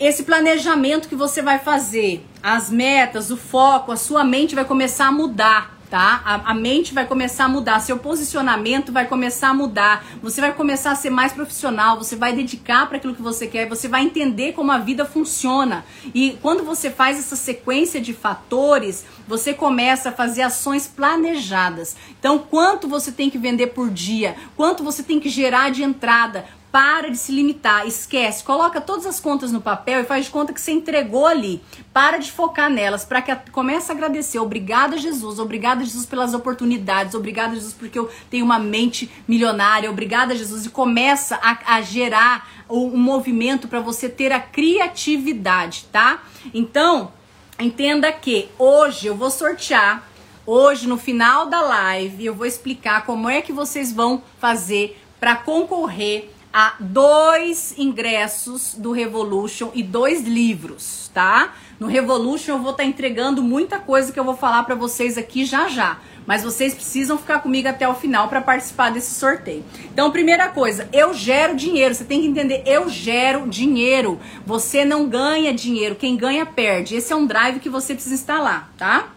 [0.00, 5.06] esse planejamento que você vai fazer, as metas, o foco, a sua mente vai começar
[5.06, 6.20] a mudar tá?
[6.24, 10.52] A, a, mente vai começar a mudar, seu posicionamento vai começar a mudar, você vai
[10.52, 14.02] começar a ser mais profissional, você vai dedicar para aquilo que você quer, você vai
[14.02, 15.84] entender como a vida funciona.
[16.12, 21.94] E quando você faz essa sequência de fatores, você começa a fazer ações planejadas.
[22.18, 26.44] Então, quanto você tem que vender por dia, quanto você tem que gerar de entrada,
[26.74, 30.52] para de se limitar, esquece, coloca todas as contas no papel e faz de conta
[30.52, 31.62] que você entregou ali.
[31.92, 34.40] Para de focar nelas, para que a, comece a agradecer.
[34.40, 35.38] Obrigada, Jesus.
[35.38, 37.14] Obrigada, Jesus, pelas oportunidades.
[37.14, 39.88] Obrigada, Jesus, porque eu tenho uma mente milionária.
[39.88, 40.66] Obrigada, Jesus.
[40.66, 46.24] E começa a, a gerar um movimento para você ter a criatividade, tá?
[46.52, 47.12] Então,
[47.56, 50.02] entenda que hoje eu vou sortear.
[50.44, 55.36] Hoje, no final da live, eu vou explicar como é que vocês vão fazer para
[55.36, 61.52] concorrer a dois ingressos do Revolution e dois livros, tá?
[61.80, 65.18] No Revolution eu vou estar tá entregando muita coisa que eu vou falar para vocês
[65.18, 65.98] aqui já já.
[66.24, 69.64] Mas vocês precisam ficar comigo até o final para participar desse sorteio.
[69.92, 71.94] Então, primeira coisa, eu gero dinheiro.
[71.94, 74.18] Você tem que entender, eu gero dinheiro.
[74.46, 76.94] Você não ganha dinheiro, quem ganha perde.
[76.94, 79.08] Esse é um drive que você precisa instalar, tá?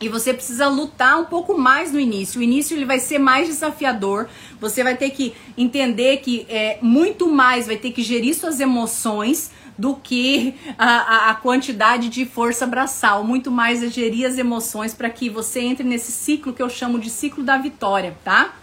[0.00, 2.40] E você precisa lutar um pouco mais no início.
[2.40, 4.28] O início ele vai ser mais desafiador.
[4.60, 9.50] Você vai ter que entender que é muito mais, vai ter que gerir suas emoções
[9.78, 13.24] do que a, a, a quantidade de força braçal.
[13.24, 16.98] Muito mais é gerir as emoções para que você entre nesse ciclo que eu chamo
[16.98, 18.54] de ciclo da vitória, tá?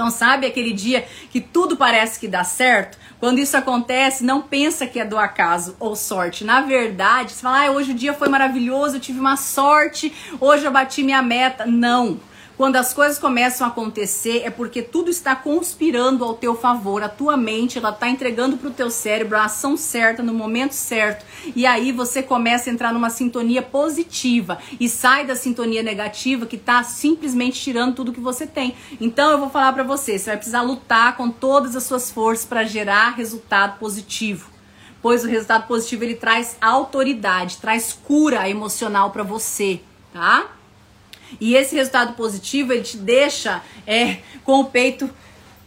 [0.00, 2.96] Então, sabe aquele dia que tudo parece que dá certo?
[3.18, 6.42] Quando isso acontece, não pensa que é do acaso ou sorte.
[6.42, 10.64] Na verdade, você fala, ah, hoje o dia foi maravilhoso, eu tive uma sorte, hoje
[10.64, 11.66] eu bati minha meta.
[11.66, 12.18] Não.
[12.60, 17.02] Quando as coisas começam a acontecer, é porque tudo está conspirando ao teu favor.
[17.02, 20.72] A tua mente, ela está entregando para o teu cérebro a ação certa, no momento
[20.72, 21.24] certo.
[21.56, 26.56] E aí você começa a entrar numa sintonia positiva e sai da sintonia negativa que
[26.56, 28.74] está simplesmente tirando tudo que você tem.
[29.00, 32.44] Então eu vou falar para você, você vai precisar lutar com todas as suas forças
[32.44, 34.50] para gerar resultado positivo
[35.00, 39.80] pois o resultado positivo ele traz autoridade, traz cura emocional para você,
[40.12, 40.59] tá?
[41.40, 45.10] E esse resultado positivo, ele te deixa é, com o peito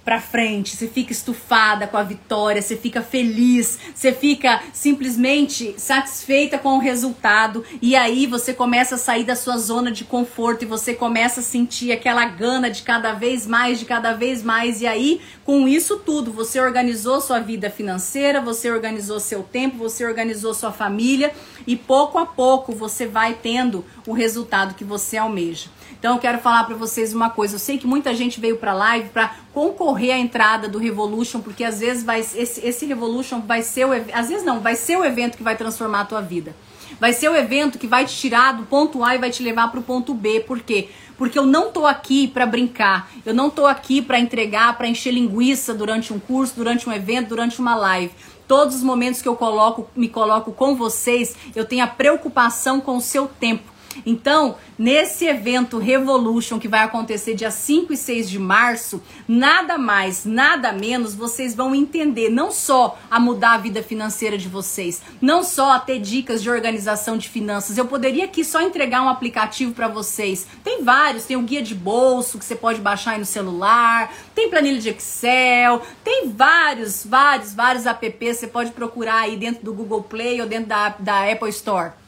[0.04, 6.58] para frente, você fica estufada com a vitória, você fica feliz, você fica simplesmente satisfeita
[6.58, 10.66] com o resultado e aí você começa a sair da sua zona de conforto e
[10.66, 14.88] você começa a sentir aquela gana de cada vez mais, de cada vez mais e
[14.88, 20.54] aí com isso tudo você organizou sua vida financeira, você organizou seu tempo, você organizou
[20.54, 21.32] sua família
[21.66, 25.70] e pouco a pouco você vai tendo o resultado que você almeja.
[26.04, 27.56] Então eu quero falar para vocês uma coisa.
[27.56, 31.63] Eu sei que muita gente veio para live para concorrer à entrada do Revolution, porque
[31.63, 35.05] às vezes vai esse, esse Revolution vai ser o às vezes não, vai ser o
[35.05, 36.55] evento que vai transformar a tua vida.
[36.99, 39.69] Vai ser o evento que vai te tirar do ponto A e vai te levar
[39.69, 40.39] para o ponto B.
[40.41, 40.89] Por quê?
[41.17, 43.11] Porque eu não tô aqui para brincar.
[43.25, 47.29] Eu não tô aqui para entregar, para encher linguiça durante um curso, durante um evento,
[47.29, 48.13] durante uma live.
[48.47, 52.97] Todos os momentos que eu coloco, me coloco com vocês, eu tenho a preocupação com
[52.97, 53.72] o seu tempo.
[54.05, 60.25] Então, nesse evento Revolution que vai acontecer dia 5 e 6 de março, nada mais,
[60.25, 65.43] nada menos, vocês vão entender não só a mudar a vida financeira de vocês, não
[65.43, 67.77] só a ter dicas de organização de finanças.
[67.77, 70.47] Eu poderia aqui só entregar um aplicativo para vocês.
[70.63, 74.49] Tem vários, tem o guia de bolso que você pode baixar aí no celular, tem
[74.49, 80.03] planilha de Excel, tem vários, vários, vários apps, você pode procurar aí dentro do Google
[80.03, 82.03] Play ou dentro da, da Apple Store.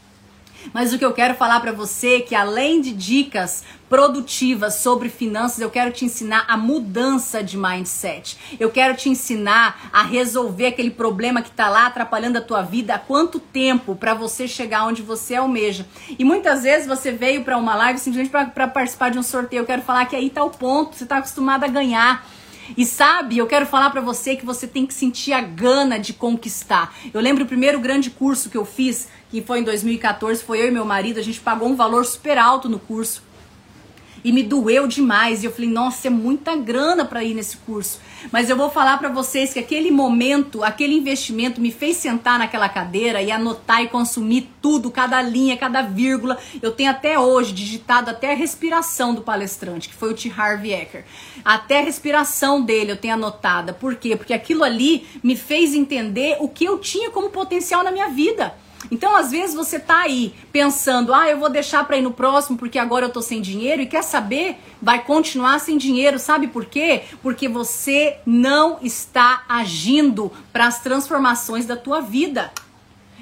[0.74, 5.09] Mas o que eu quero falar para você é que além de dicas produtivas sobre
[5.09, 8.38] finanças, eu quero te ensinar a mudança de mindset.
[8.59, 12.95] Eu quero te ensinar a resolver aquele problema que está lá atrapalhando a tua vida
[12.95, 15.86] há quanto tempo para você chegar onde você almeja.
[16.18, 19.61] E muitas vezes você veio para uma live simplesmente para participar de um sorteio.
[19.61, 22.26] Eu quero falar que aí tá o ponto, você está acostumado a ganhar.
[22.76, 26.13] E sabe, eu quero falar para você que você tem que sentir a gana de
[26.13, 26.95] conquistar.
[27.13, 30.67] Eu lembro o primeiro grande curso que eu fiz, que foi em 2014, foi eu
[30.67, 33.23] e meu marido, a gente pagou um valor super alto no curso.
[34.26, 35.43] E me doeu demais.
[35.43, 37.99] E eu falei, nossa, é muita grana para ir nesse curso.
[38.32, 42.67] Mas eu vou falar para vocês que aquele momento, aquele investimento me fez sentar naquela
[42.67, 46.39] cadeira e anotar e consumir tudo, cada linha, cada vírgula.
[46.59, 50.34] Eu tenho até hoje digitado até a respiração do palestrante, que foi o T.
[50.36, 51.05] Harvey Ecker.
[51.43, 53.73] Até a respiração dele eu tenho anotada.
[53.73, 54.15] Por quê?
[54.15, 58.55] Porque aquilo ali me fez entender o que eu tinha como potencial na minha vida.
[58.91, 62.57] Então, às vezes você tá aí pensando: "Ah, eu vou deixar para ir no próximo
[62.57, 64.57] porque agora eu tô sem dinheiro" e quer saber?
[64.81, 67.03] Vai continuar sem dinheiro, sabe por quê?
[67.21, 72.51] Porque você não está agindo para as transformações da tua vida.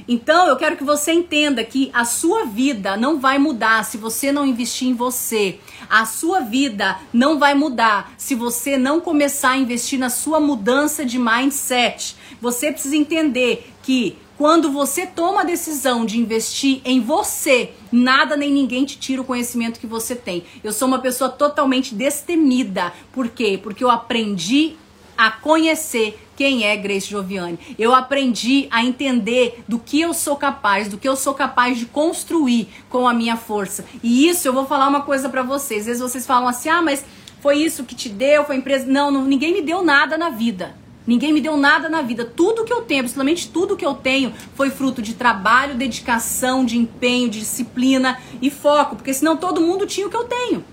[0.08, 4.32] Então, eu quero que você entenda que a sua vida não vai mudar se você
[4.32, 5.60] não investir em você.
[5.90, 11.06] A sua vida não vai mudar se você não começar a investir na sua mudança
[11.06, 12.16] de mindset.
[12.42, 18.52] Você precisa entender que quando você toma a decisão de investir em você, nada nem
[18.52, 20.44] ninguém te tira o conhecimento que você tem.
[20.64, 22.92] Eu sou uma pessoa totalmente destemida.
[23.12, 23.60] Por quê?
[23.62, 24.76] Porque eu aprendi
[25.18, 27.60] a conhecer quem é Grace Joviane.
[27.78, 31.86] Eu aprendi a entender do que eu sou capaz, do que eu sou capaz de
[31.86, 33.86] construir com a minha força.
[34.02, 35.82] E isso eu vou falar uma coisa para vocês.
[35.82, 37.06] Às vezes vocês falam assim: "Ah, mas
[37.40, 38.86] foi isso que te deu, foi a empresa".
[38.88, 40.76] Não, não, ninguém me deu nada na vida.
[41.06, 42.24] Ninguém me deu nada na vida.
[42.26, 46.78] Tudo que eu tenho, absolutamente tudo que eu tenho, foi fruto de trabalho, dedicação, de
[46.78, 50.64] empenho, de disciplina e foco, porque senão todo mundo tinha o que eu tenho.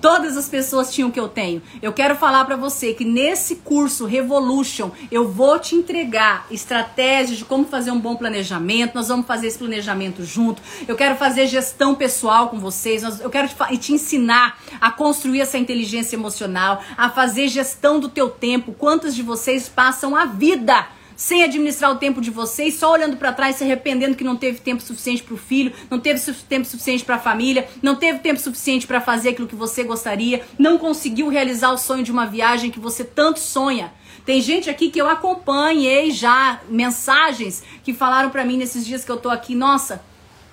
[0.00, 1.60] Todas as pessoas tinham o que eu tenho.
[1.82, 7.44] Eu quero falar para você que nesse curso Revolution eu vou te entregar estratégias de
[7.44, 8.94] como fazer um bom planejamento.
[8.94, 10.62] Nós vamos fazer esse planejamento junto.
[10.86, 13.02] Eu quero fazer gestão pessoal com vocês.
[13.20, 18.30] Eu quero te, te ensinar a construir essa inteligência emocional, a fazer gestão do teu
[18.30, 18.72] tempo.
[18.72, 20.86] Quantos de vocês passam a vida
[21.18, 24.60] sem administrar o tempo de vocês, só olhando para trás, se arrependendo que não teve
[24.60, 28.38] tempo suficiente para o filho, não teve tempo suficiente para a família, não teve tempo
[28.38, 32.70] suficiente para fazer aquilo que você gostaria, não conseguiu realizar o sonho de uma viagem
[32.70, 33.92] que você tanto sonha.
[34.24, 39.10] Tem gente aqui que eu acompanhei já mensagens que falaram para mim nesses dias que
[39.10, 40.00] eu tô aqui, nossa,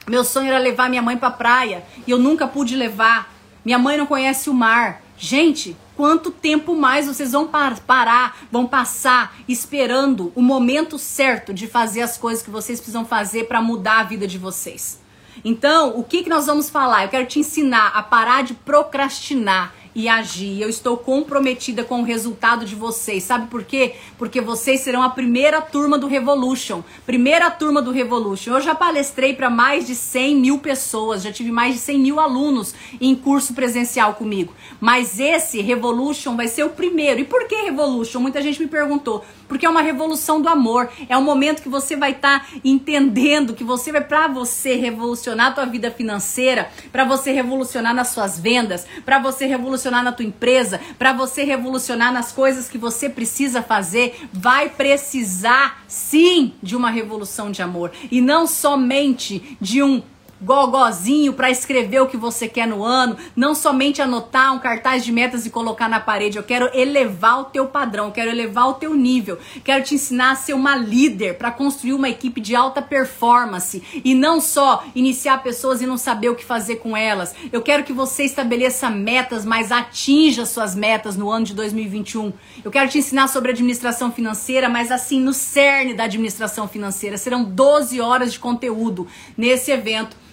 [0.08, 3.32] meu sonho era levar minha mãe para praia e eu nunca pude levar.
[3.64, 5.05] Minha mãe não conhece o mar.
[5.18, 12.02] Gente, quanto tempo mais vocês vão parar, vão passar esperando o momento certo de fazer
[12.02, 15.00] as coisas que vocês precisam fazer para mudar a vida de vocês?
[15.44, 17.04] Então, o que, que nós vamos falar?
[17.04, 20.62] Eu quero te ensinar a parar de procrastinar e agir.
[20.62, 23.24] Eu estou comprometida com o resultado de vocês.
[23.24, 23.96] Sabe por quê?
[24.18, 26.84] Porque vocês serão a primeira turma do Revolution.
[27.06, 28.54] Primeira turma do Revolution.
[28.54, 32.20] Eu já palestrei para mais de 100 mil pessoas, já tive mais de 100 mil
[32.20, 34.54] alunos em curso presencial comigo.
[34.82, 37.22] Mas esse Revolution vai ser o primeiro.
[37.22, 38.20] E por que Revolution?
[38.20, 40.90] Muita gente me perguntou porque é uma revolução do amor.
[41.08, 45.48] É um momento que você vai estar tá entendendo que você vai para você revolucionar
[45.48, 50.26] a tua vida financeira, para você revolucionar nas suas vendas, para você revolucionar na tua
[50.26, 56.90] empresa, para você revolucionar nas coisas que você precisa fazer, vai precisar sim de uma
[56.90, 60.02] revolução de amor e não somente de um
[60.42, 65.12] gogozinho para escrever o que você quer no ano, não somente anotar um cartaz de
[65.12, 66.38] metas e colocar na parede.
[66.38, 70.36] Eu quero elevar o teu padrão, quero elevar o teu nível, quero te ensinar a
[70.36, 75.82] ser uma líder para construir uma equipe de alta performance e não só iniciar pessoas
[75.82, 77.34] e não saber o que fazer com elas.
[77.52, 82.34] Eu quero que você estabeleça metas, mas atinja suas metas no ano de 2021.
[82.64, 87.18] Eu quero te ensinar sobre administração financeira, mas assim no cerne da administração financeira.
[87.18, 89.08] Serão 12 horas de conteúdo
[89.38, 90.26] nesse evento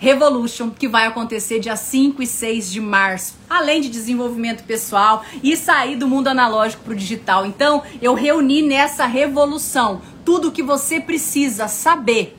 [0.00, 3.34] Revolution, que vai acontecer dia 5 e 6 de março.
[3.50, 7.44] Além de desenvolvimento pessoal e sair do mundo analógico para o digital.
[7.44, 12.34] Então, eu reuni nessa revolução tudo o que você precisa saber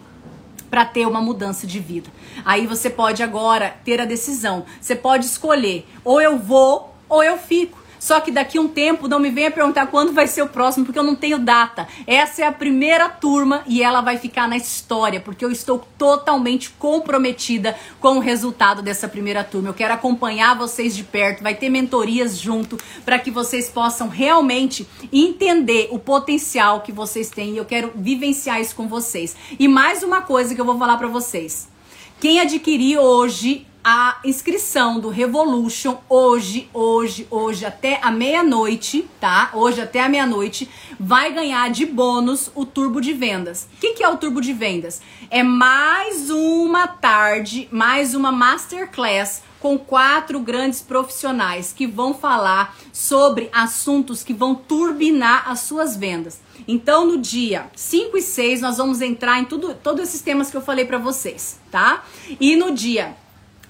[0.72, 2.09] para ter uma mudança de vida.
[2.43, 4.66] Aí você pode agora ter a decisão.
[4.80, 7.81] Você pode escolher: ou eu vou ou eu fico.
[8.02, 10.84] Só que daqui a um tempo não me venha perguntar quando vai ser o próximo,
[10.84, 11.88] porque eu não tenho data.
[12.08, 16.72] Essa é a primeira turma e ela vai ficar na história, porque eu estou totalmente
[16.72, 19.70] comprometida com o resultado dessa primeira turma.
[19.70, 22.76] Eu quero acompanhar vocês de perto, vai ter mentorias junto
[23.06, 28.60] para que vocês possam realmente entender o potencial que vocês têm e eu quero vivenciar
[28.60, 29.36] isso com vocês.
[29.60, 31.70] E mais uma coisa que eu vou falar para vocês.
[32.20, 39.50] Quem adquirir hoje a inscrição do Revolution hoje, hoje, hoje até a meia-noite, tá?
[39.54, 40.70] Hoje até a meia-noite,
[41.00, 43.68] vai ganhar de bônus o turbo de vendas.
[43.76, 45.02] O que, que é o turbo de vendas?
[45.32, 53.50] É mais uma tarde, mais uma masterclass com quatro grandes profissionais que vão falar sobre
[53.54, 56.40] assuntos que vão turbinar as suas vendas.
[56.68, 60.58] Então, no dia 5 e 6, nós vamos entrar em tudo, todos esses temas que
[60.58, 62.04] eu falei para vocês, tá?
[62.40, 63.16] E no dia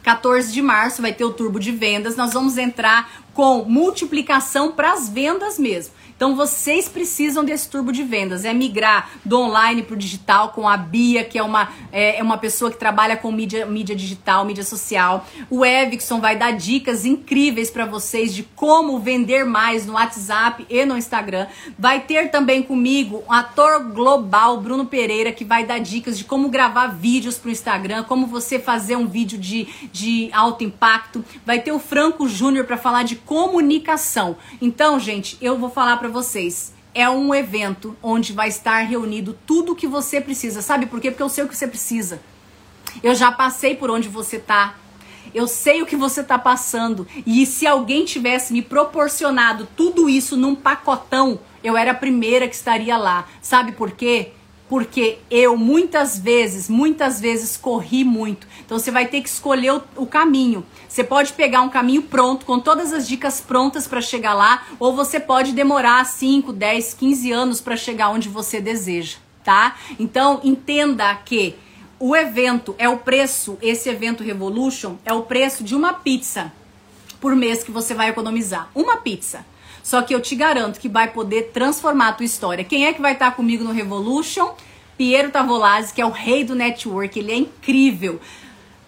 [0.04, 2.16] 14 de março vai ter o turbo de vendas.
[2.16, 5.94] Nós vamos entrar com multiplicação para as vendas mesmo.
[6.22, 10.70] Então vocês precisam desse turbo de vendas, é migrar do online para o digital com
[10.70, 14.46] a Bia, que é uma, é, é, uma pessoa que trabalha com mídia, mídia digital,
[14.46, 15.26] mídia social.
[15.50, 20.86] O Evikson vai dar dicas incríveis para vocês de como vender mais no WhatsApp e
[20.86, 21.48] no Instagram.
[21.76, 26.50] Vai ter também comigo um ator global, Bruno Pereira, que vai dar dicas de como
[26.50, 31.26] gravar vídeos para o Instagram, como você fazer um vídeo de, de alto impacto.
[31.44, 34.38] Vai ter o Franco Júnior para falar de comunicação.
[34.62, 36.74] Então, gente, eu vou falar para vocês.
[36.94, 40.62] É um evento onde vai estar reunido tudo o que você precisa.
[40.62, 41.10] Sabe por quê?
[41.10, 42.22] Porque eu sei o que você precisa.
[43.02, 44.76] Eu já passei por onde você tá.
[45.34, 47.08] Eu sei o que você tá passando.
[47.26, 52.56] E se alguém tivesse me proporcionado tudo isso num pacotão, eu era a primeira que
[52.56, 53.28] estaria lá.
[53.42, 54.34] Sabe por quê?
[54.72, 58.48] Porque eu muitas vezes, muitas vezes corri muito.
[58.66, 60.66] Então você vai ter que escolher o, o caminho.
[60.88, 64.96] Você pode pegar um caminho pronto, com todas as dicas prontas para chegar lá, ou
[64.96, 69.76] você pode demorar 5, 10, 15 anos para chegar onde você deseja, tá?
[70.00, 71.54] Então entenda que
[72.00, 76.50] o evento é o preço, esse evento Revolution é o preço de uma pizza
[77.20, 78.70] por mês que você vai economizar.
[78.74, 79.46] Uma pizza.
[79.84, 82.64] Só que eu te garanto que vai poder transformar a tua história.
[82.64, 84.54] Quem é que vai estar comigo no Revolution?
[84.98, 88.22] Piero Tavolazzi, que é o rei do network, ele é incrível.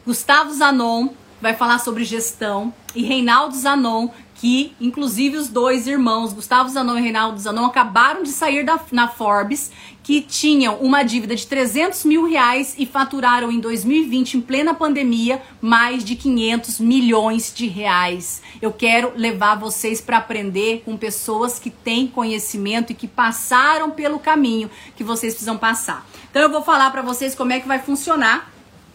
[0.06, 1.10] Gustavo Zanon
[1.42, 4.10] vai falar sobre gestão e Reinaldo Zanon,
[4.44, 9.08] que inclusive os dois irmãos, Gustavo Zanon e Reinaldo Zanon, acabaram de sair da, na
[9.08, 9.72] Forbes,
[10.04, 15.42] que tinham uma dívida de 300 mil reais e faturaram em 2020, em plena pandemia,
[15.62, 18.42] mais de 500 milhões de reais.
[18.62, 24.20] Eu quero levar vocês para aprender com pessoas que têm conhecimento e que passaram pelo
[24.20, 26.06] caminho que vocês precisam passar.
[26.30, 28.53] Então eu vou falar para vocês como é que vai funcionar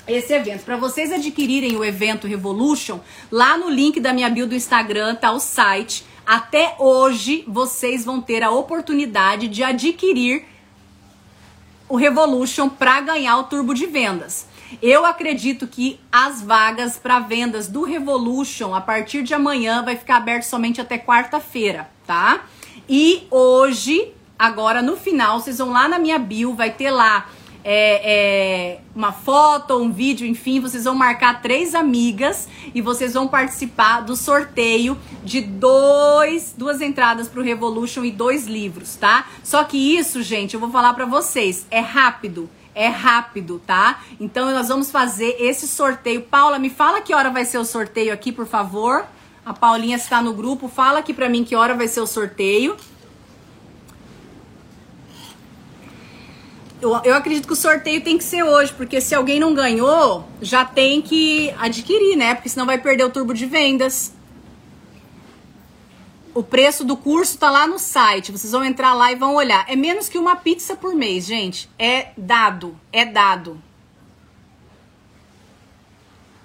[0.09, 0.65] esse evento.
[0.65, 3.01] Para vocês adquirirem o evento Revolution,
[3.31, 6.05] lá no link da minha bio do Instagram tá o site.
[6.27, 10.45] Até hoje vocês vão ter a oportunidade de adquirir
[11.89, 14.47] o Revolution para ganhar o turbo de vendas.
[14.83, 20.17] Eu acredito que as vagas para vendas do Revolution a partir de amanhã vai ficar
[20.17, 22.45] aberto somente até quarta-feira, tá?
[22.87, 27.27] E hoje, agora no final, vocês vão lá na minha bio, vai ter lá
[27.65, 33.29] é, é, uma foto, um vídeo, enfim, vocês vão marcar três amigas e vocês vão
[33.29, 39.27] participar do sorteio de dois, duas entradas para o Revolution e dois livros, tá?
[39.43, 42.49] Só que isso, gente, eu vou falar para vocês, é rápido.
[42.75, 44.03] É rápido, tá?
[44.21, 46.23] Então nós vamos fazer esse sorteio.
[46.23, 49.05] Paula, me fala que hora vai ser o sorteio aqui, por favor.
[49.45, 52.77] A Paulinha está no grupo, fala aqui para mim que hora vai ser o sorteio.
[56.81, 60.25] Eu, eu acredito que o sorteio tem que ser hoje, porque se alguém não ganhou,
[60.41, 62.35] já tem que adquirir, né?
[62.35, 64.13] Porque senão vai perder o turbo de vendas.
[66.33, 68.31] O preço do curso tá lá no site.
[68.31, 69.65] Vocês vão entrar lá e vão olhar.
[69.69, 71.69] É menos que uma pizza por mês, gente.
[71.77, 72.79] É dado.
[72.93, 73.61] É dado.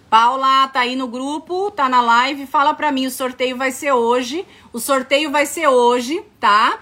[0.09, 2.47] Paula tá aí no grupo, tá na live.
[2.47, 4.47] Fala pra mim, o sorteio vai ser hoje.
[4.71, 6.79] O sorteio vai ser hoje, tá?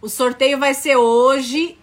[0.00, 1.78] O sorteio vai ser hoje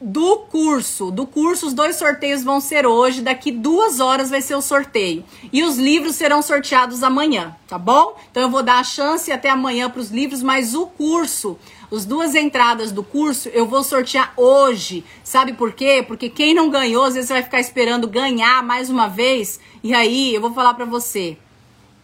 [0.00, 1.10] do curso.
[1.10, 3.20] Do curso, os dois sorteios vão ser hoje.
[3.20, 5.24] Daqui duas horas vai ser o sorteio.
[5.52, 8.16] E os livros serão sorteados amanhã, tá bom?
[8.30, 11.58] Então eu vou dar a chance até amanhã para os livros, mas o curso,
[11.92, 15.04] as duas entradas do curso, eu vou sortear hoje.
[15.24, 16.04] Sabe por quê?
[16.06, 19.58] Porque quem não ganhou, às vezes vai ficar esperando ganhar mais uma vez.
[19.82, 21.36] E aí eu vou falar para você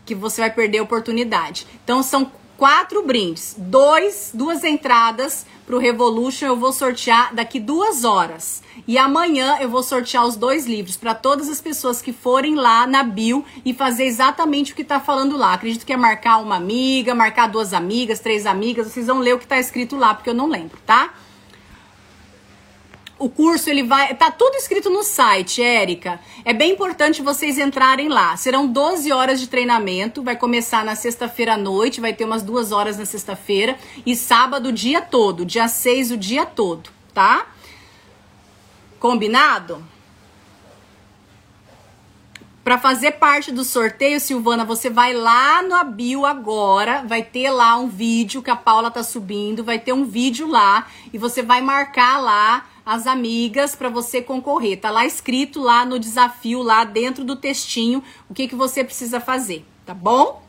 [0.05, 1.67] que você vai perder a oportunidade.
[1.83, 8.05] Então são quatro brindes, dois, duas entradas para o Revolution eu vou sortear daqui duas
[8.05, 8.63] horas.
[8.87, 12.87] E amanhã eu vou sortear os dois livros para todas as pessoas que forem lá
[12.87, 15.55] na bio e fazer exatamente o que está falando lá.
[15.55, 18.89] Acredito que é marcar uma amiga, marcar duas amigas, três amigas.
[18.89, 21.15] Vocês vão ler o que está escrito lá, porque eu não lembro, tá?
[23.17, 26.19] O curso ele vai, tá tudo escrito no site, Érica.
[26.45, 28.37] É bem importante vocês entrarem lá.
[28.37, 32.73] Serão 12 horas de treinamento, vai começar na sexta-feira à noite, vai ter umas duas
[32.73, 37.47] horas na sexta-feira e sábado o dia todo, dia 6 o dia todo, tá?
[38.99, 39.85] Combinado?
[42.65, 47.77] Para fazer parte do sorteio, Silvana, você vai lá no bio agora, vai ter lá
[47.77, 51.61] um vídeo que a Paula tá subindo, vai ter um vídeo lá e você vai
[51.61, 54.81] marcar lá as amigas para você concorrer.
[54.81, 59.21] Tá lá escrito lá no desafio lá dentro do textinho o que que você precisa
[59.21, 60.43] fazer, tá bom?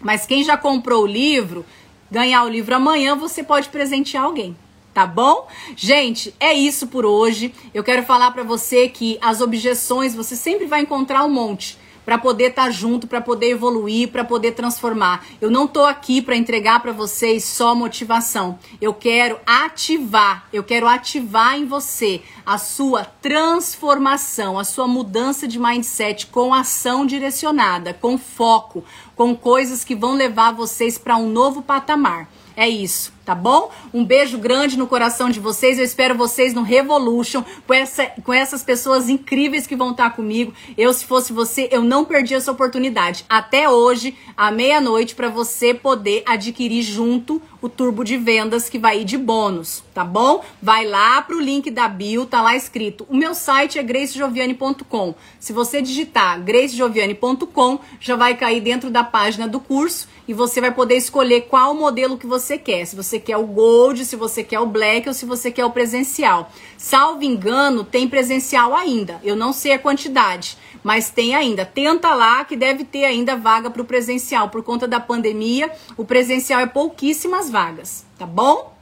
[0.00, 1.64] Mas quem já comprou o livro,
[2.10, 4.56] ganhar o livro amanhã, você pode presentear alguém
[4.92, 5.46] tá bom?
[5.76, 7.54] Gente, é isso por hoje.
[7.72, 11.78] Eu quero falar para você que as objeções você sempre vai encontrar um monte
[12.10, 15.24] para poder estar tá junto, para poder evoluir, para poder transformar.
[15.40, 18.58] Eu não tô aqui para entregar para vocês só motivação.
[18.80, 25.56] Eu quero ativar, eu quero ativar em você a sua transformação, a sua mudança de
[25.56, 28.82] mindset com ação direcionada, com foco,
[29.14, 32.28] com coisas que vão levar vocês para um novo patamar.
[32.56, 33.70] É isso, tá bom?
[33.92, 35.78] Um beijo grande no coração de vocês.
[35.78, 40.52] Eu espero vocês no Revolution com, essa, com essas pessoas incríveis que vão estar comigo.
[40.76, 43.24] Eu, se fosse você, eu não perdi essa oportunidade.
[43.28, 49.00] Até hoje, à meia-noite, para você poder adquirir junto o turbo de vendas que vai
[49.00, 50.42] ir de bônus, tá bom?
[50.62, 53.06] Vai lá pro link da bio, tá lá escrito.
[53.08, 55.14] O meu site é gracejoviane.com.
[55.38, 60.72] Se você digitar gracejoviane.com, já vai cair dentro da página do curso e você vai
[60.72, 62.86] poder escolher qual modelo que você quer.
[62.86, 65.70] Se você quer o Gold, se você quer o Black ou se você quer o
[65.70, 66.52] presencial.
[66.76, 69.20] Salvo engano, tem presencial ainda.
[69.24, 71.64] Eu não sei a quantidade, mas tem ainda.
[71.64, 74.48] Tenta lá que deve ter ainda vaga para o presencial.
[74.50, 78.78] Por conta da pandemia, o presencial é pouquíssimas vagas, tá bom?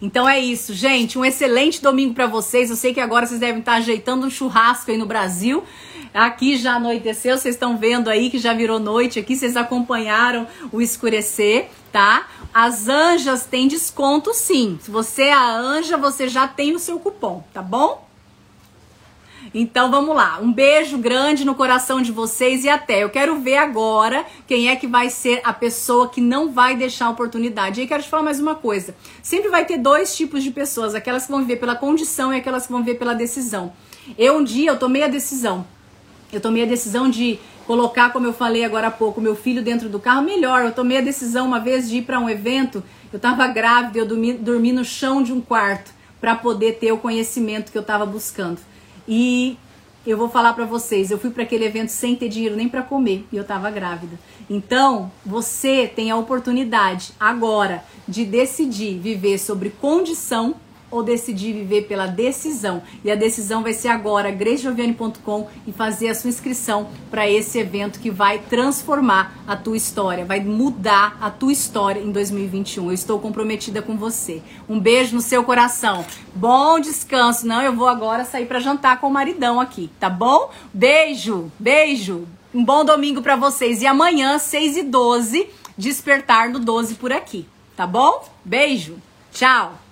[0.00, 1.18] Então é isso, gente.
[1.18, 2.68] Um excelente domingo para vocês.
[2.68, 5.64] Eu sei que agora vocês devem estar ajeitando um churrasco aí no Brasil.
[6.14, 10.80] Aqui já anoiteceu, vocês estão vendo aí que já virou noite aqui, vocês acompanharam o
[10.80, 12.28] escurecer, tá?
[12.54, 14.78] As anjas têm desconto sim.
[14.80, 18.06] Se você é a anja, você já tem o seu cupom, tá bom?
[19.52, 20.38] Então vamos lá.
[20.40, 23.02] Um beijo grande no coração de vocês e até.
[23.02, 27.06] Eu quero ver agora quem é que vai ser a pessoa que não vai deixar
[27.06, 27.80] a oportunidade.
[27.80, 28.94] E quero te falar mais uma coisa.
[29.20, 32.66] Sempre vai ter dois tipos de pessoas, aquelas que vão viver pela condição e aquelas
[32.66, 33.72] que vão viver pela decisão.
[34.16, 35.66] Eu um dia eu tomei a decisão
[36.36, 39.88] eu tomei a decisão de colocar, como eu falei agora há pouco, meu filho dentro
[39.88, 40.22] do carro.
[40.22, 42.82] Melhor, eu tomei a decisão uma vez de ir para um evento.
[43.12, 46.98] Eu estava grávida, eu dormi, dormi no chão de um quarto para poder ter o
[46.98, 48.58] conhecimento que eu estava buscando.
[49.06, 49.58] E
[50.06, 52.82] eu vou falar para vocês, eu fui para aquele evento sem ter dinheiro nem para
[52.82, 54.18] comer e eu estava grávida.
[54.48, 60.56] Então, você tem a oportunidade agora de decidir viver sobre condição
[60.94, 62.80] ou decidir viver pela decisão.
[63.04, 67.98] E a decisão vai ser agora, gracejoviane.com e fazer a sua inscrição para esse evento
[67.98, 72.86] que vai transformar a tua história, vai mudar a tua história em 2021.
[72.86, 74.40] Eu estou comprometida com você.
[74.68, 76.04] Um beijo no seu coração.
[76.32, 77.44] Bom descanso.
[77.44, 80.50] Não, eu vou agora sair para jantar com o maridão aqui, tá bom?
[80.72, 82.28] Beijo, beijo.
[82.54, 83.82] Um bom domingo para vocês.
[83.82, 88.24] E amanhã, 6 e 12, despertar no 12 por aqui, tá bom?
[88.44, 88.96] Beijo.
[89.32, 89.83] Tchau.